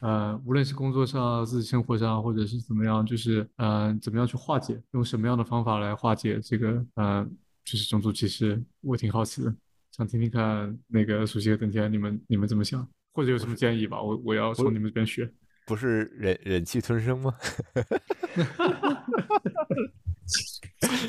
[0.00, 9.54] 呃，无论是工作上、自己生活上，或者是怎么样，就是嗯，怎么样去化解，用什么样的方法来化解这个，嗯，就是种族歧视，我挺好奇的，
[9.92, 15.30] 想听听看那个熟悉和邓天，你们你们怎么想，或者有什么建议吧，我我要从你们这边学。
[15.72, 17.34] 不是忍忍气吞声吗？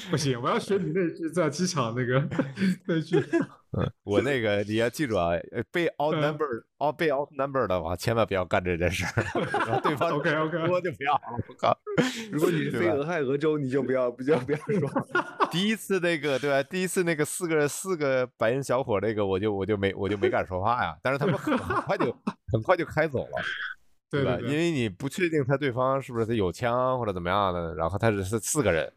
[0.10, 2.26] 不行，我要学你那句在机场那个
[2.88, 3.18] 那句。
[3.76, 5.32] 嗯，我那个你要记住啊，
[5.72, 9.04] 被 outnumber，哦被 outnumber 的话，千万不要干这件事。
[9.84, 11.22] 对方 OK OK，我就不要了。
[11.50, 11.78] 我靠，
[12.32, 14.90] 如果你是飞俄亥俄州，你就不要，不要不要说。
[15.52, 16.64] 第一次那个对吧？
[16.64, 20.96] 第一次那个四个四个白人小伙那个，我就我就没我就没敢说话呀。
[21.02, 22.16] 但是他们很快就
[22.52, 23.44] 很快就开走了。
[24.14, 24.38] 对吧？
[24.42, 28.94] 因为你不确定他对方是不是他有枪或者怎么样的，然后他只是四个人，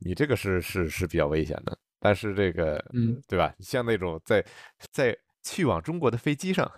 [0.00, 1.78] 你这个是是是比较危险的。
[1.98, 3.52] 但是这个，嗯，对吧？
[3.58, 4.44] 像那种在
[4.92, 6.70] 在去往中国的飞机上，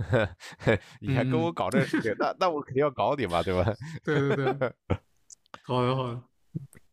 [1.03, 3.75] 你还跟我搞这个事情，那那我肯定要搞你嘛，对吧？
[4.05, 4.73] 对对对，
[5.66, 6.23] 好的好的，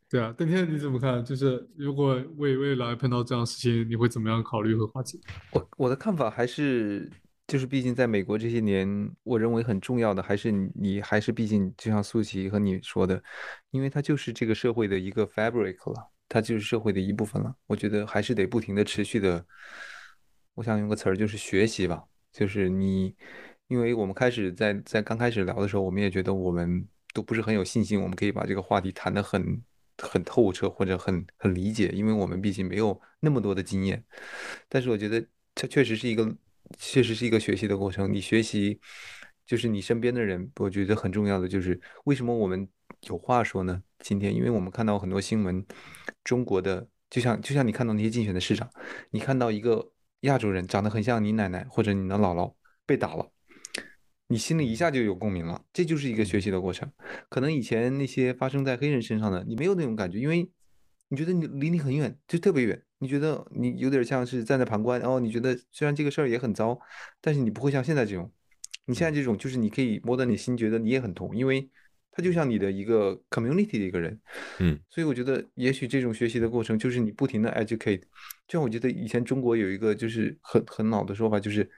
[0.09, 1.23] 对啊，邓天你怎么看？
[1.23, 5.19] 就是如果未未来碰到这样的事情，你会怎么样考虑和化解？
[5.51, 7.09] 我我的看法还是。
[7.47, 8.87] 就是，毕竟在美国这些年，
[9.21, 13.21] 我认为很重要的还是你，还是毕竟就像苏琪和你说的，
[13.69, 17.55] 因为它就是这个社会的一个 fabric 了，它就是社会的一部分了。
[17.67, 19.45] 我觉得还是得不停的、持续的，
[20.55, 22.03] 我想用个词儿就是学习吧。
[22.31, 23.15] 就是你，
[23.67, 26.83] 因为我们开始在在刚开始聊的时候，我们也觉得我们
[27.13, 29.61] 都不是很有信心，我们可以把这个话题谈得很
[29.99, 34.03] 很透彻或者很很理解，因为我们毕竟没有那么多的经验。
[34.67, 35.23] 但是我觉得
[35.53, 36.35] 它确实是一个。
[36.77, 38.11] 确实是一个学习的过程。
[38.11, 38.79] 你学习，
[39.45, 42.67] 就是你身边的人，我觉得很重要的就是为什么我们
[43.07, 43.81] 有话说呢？
[43.99, 45.65] 今天，因为我们看到很多新闻，
[46.23, 48.69] 中国的就像就像你看到那些竞选的市长，
[49.11, 49.91] 你看到一个
[50.21, 52.53] 亚洲人长得很像你奶奶或者你的姥姥
[52.85, 53.31] 被打了，
[54.27, 55.63] 你心里一下就有共鸣了。
[55.73, 56.91] 这就是一个学习的过程。
[57.29, 60.49] 可能以前那些发生在黑人身上的，你没有那种感觉，因为。
[61.07, 66.79] 你觉得你离你很远，就特别远，你觉得你有点像是站在旁观，然后，你觉得虽然这个事儿也很糟，
[67.21, 68.31] 但是你不会像现在这种，
[68.85, 71.69] 你现在这种就是你可以摸到你心，觉得你也很痛，因为
[72.11, 74.17] 他就像你的一个 community 的一个人，
[74.59, 77.99] 嗯，所以我觉得也许这种学习的过程就是你不停的 educate，
[78.47, 81.69] 就像我觉得以前中国有一个就是很很老的说法，就是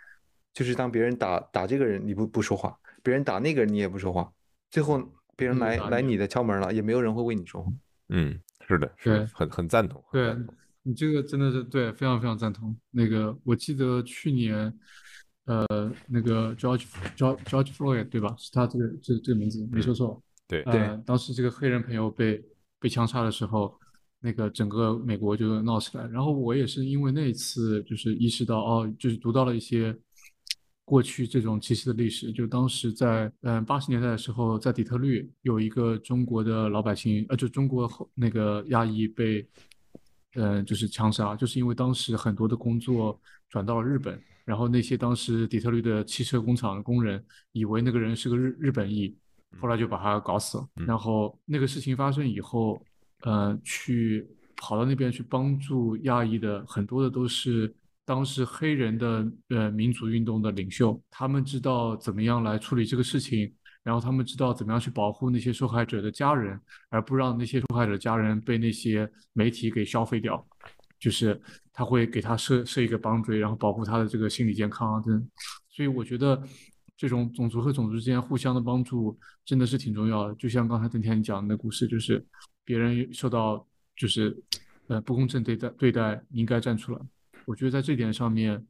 [0.54, 4.32] 就是当别人打打这个人你不不说话，别人打那个人你也不说话，
[4.70, 5.02] 最后
[5.36, 7.72] 别人嗯来来你的敲门了，也没有人会为你说话。
[8.10, 10.04] 嗯，是的，是的很很赞同。
[10.08, 10.56] 很对赞同
[10.88, 12.74] 你这个真的是对，非常非常赞同。
[12.92, 14.74] 那个我记得去年，
[15.44, 16.86] 呃，那个 George
[17.18, 18.34] George George Floyd 对吧？
[18.38, 20.24] 是他这个这这个名字没说错。
[20.48, 22.42] 对呃，当时这个黑人朋友被
[22.80, 23.78] 被枪杀的时候，
[24.22, 26.08] 那个整个美国就闹起来。
[26.08, 29.94] 然后我也是因为那一次，就是意识到哦，就是读到了一些
[30.86, 32.32] 过去这种歧视的历史。
[32.32, 39.46] 就当时在嗯八十年代的时候，在底特律有一个中国的老百姓，呃，就中国后那个亚裔被。
[40.36, 43.20] 嗯，就是枪杀，就是因为当时很多的工作
[43.50, 47.24] 转到了日本，然后那些当时底特律的汽车工厂的工人
[47.54, 49.18] 以为那个人是个日日本裔，
[49.60, 50.68] 后来就把他搞死了。
[50.76, 52.80] 嗯然后那个事情发生以后，
[53.22, 57.74] 呃，去跑到那边去帮助亚裔的很多的都是
[58.06, 63.52] 当时黑人的呃民族运动的领袖，他们知道怎么样来处理这个事情。
[63.88, 66.60] 然后他们知道怎么样去保护那些受害者的家人，
[66.90, 70.46] 而不让那些受害者家人被那些媒体给消费掉。
[71.00, 71.40] 就是
[71.72, 75.30] 他会给他设设一个 boundary，然后保护他的这个心理健康啊，等。
[75.70, 76.44] 所以我觉得
[76.98, 80.36] 这种种族和种族之间互相的帮助真的是挺重要的。
[80.36, 82.22] 就像刚才邓天讲的那故事，就是
[82.66, 83.66] 别人受到
[83.96, 84.38] 就是
[84.88, 87.00] 呃不公正对待对待，你应该站出来。
[87.46, 88.62] 我觉得在这点上面，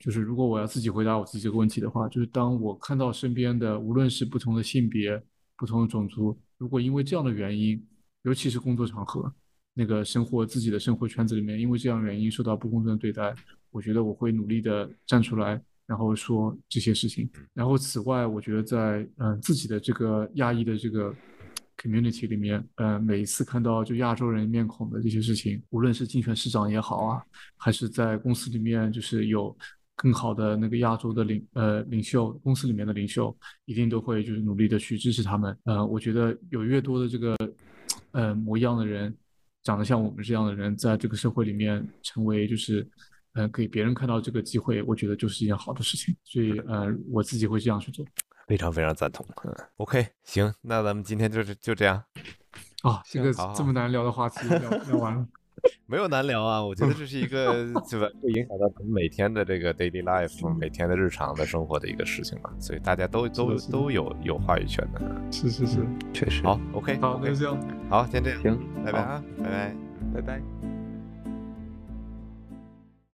[0.00, 5.22] 就是如果我要自己回答我自己这个问题的话，就是当我看到身边的无论是不同的性别、
[5.56, 7.86] 不同的种族，如果因为这样的原因，
[8.22, 9.30] 尤其是工作场合，
[9.74, 13.34] 那个生活自己的生活圈子里面，因为这样的原因受到不公正的对待，
[13.70, 17.30] 我觉得我会努力的站出来，然后说这些事情。
[17.52, 21.14] 然后此外，我觉得在嗯、呃自己的这个亚裔的这个
[21.76, 27.22] community 里面，呃，每一次看到就亚洲人面孔的这些事情，无论是竞选市长也好啊，
[27.58, 29.54] 还是在公司里面就是有
[30.00, 33.36] 更好的那个亚洲的领呃领袖，公司里面的领袖
[33.66, 35.54] 一定都会就是努力的去支持他们。
[35.64, 37.36] 呃，我觉得有越多的这个
[38.12, 39.14] 呃模样的人，
[39.62, 42.88] 长得像我们这样的人，在这个社会里面成为就是
[43.34, 46.16] 呃给别人看到这个机会，我觉得就是一件好的事情。
[46.24, 48.02] 所以呃，我自己会这样去做。
[48.46, 49.26] 非常非常赞同。
[49.44, 52.02] 嗯，OK，行，那咱们今天就是就这样，
[52.82, 55.28] 啊，这个这么难聊的话题聊聊完了。
[55.86, 56.64] 没有难聊啊。
[56.64, 65.00] 我觉得这是一个对 吧，会影响到咱们每天的这个 daily life，每天的日常的生活的一个事情嘛，所以大家都都都有有话语权的。
[65.30, 65.78] 是是是，
[66.12, 66.42] 确实。
[66.42, 67.58] 好，，OK，好，就这样。
[67.88, 69.74] 好，先这样，行，拜拜啊，拜拜。
[70.14, 70.79] 拜拜。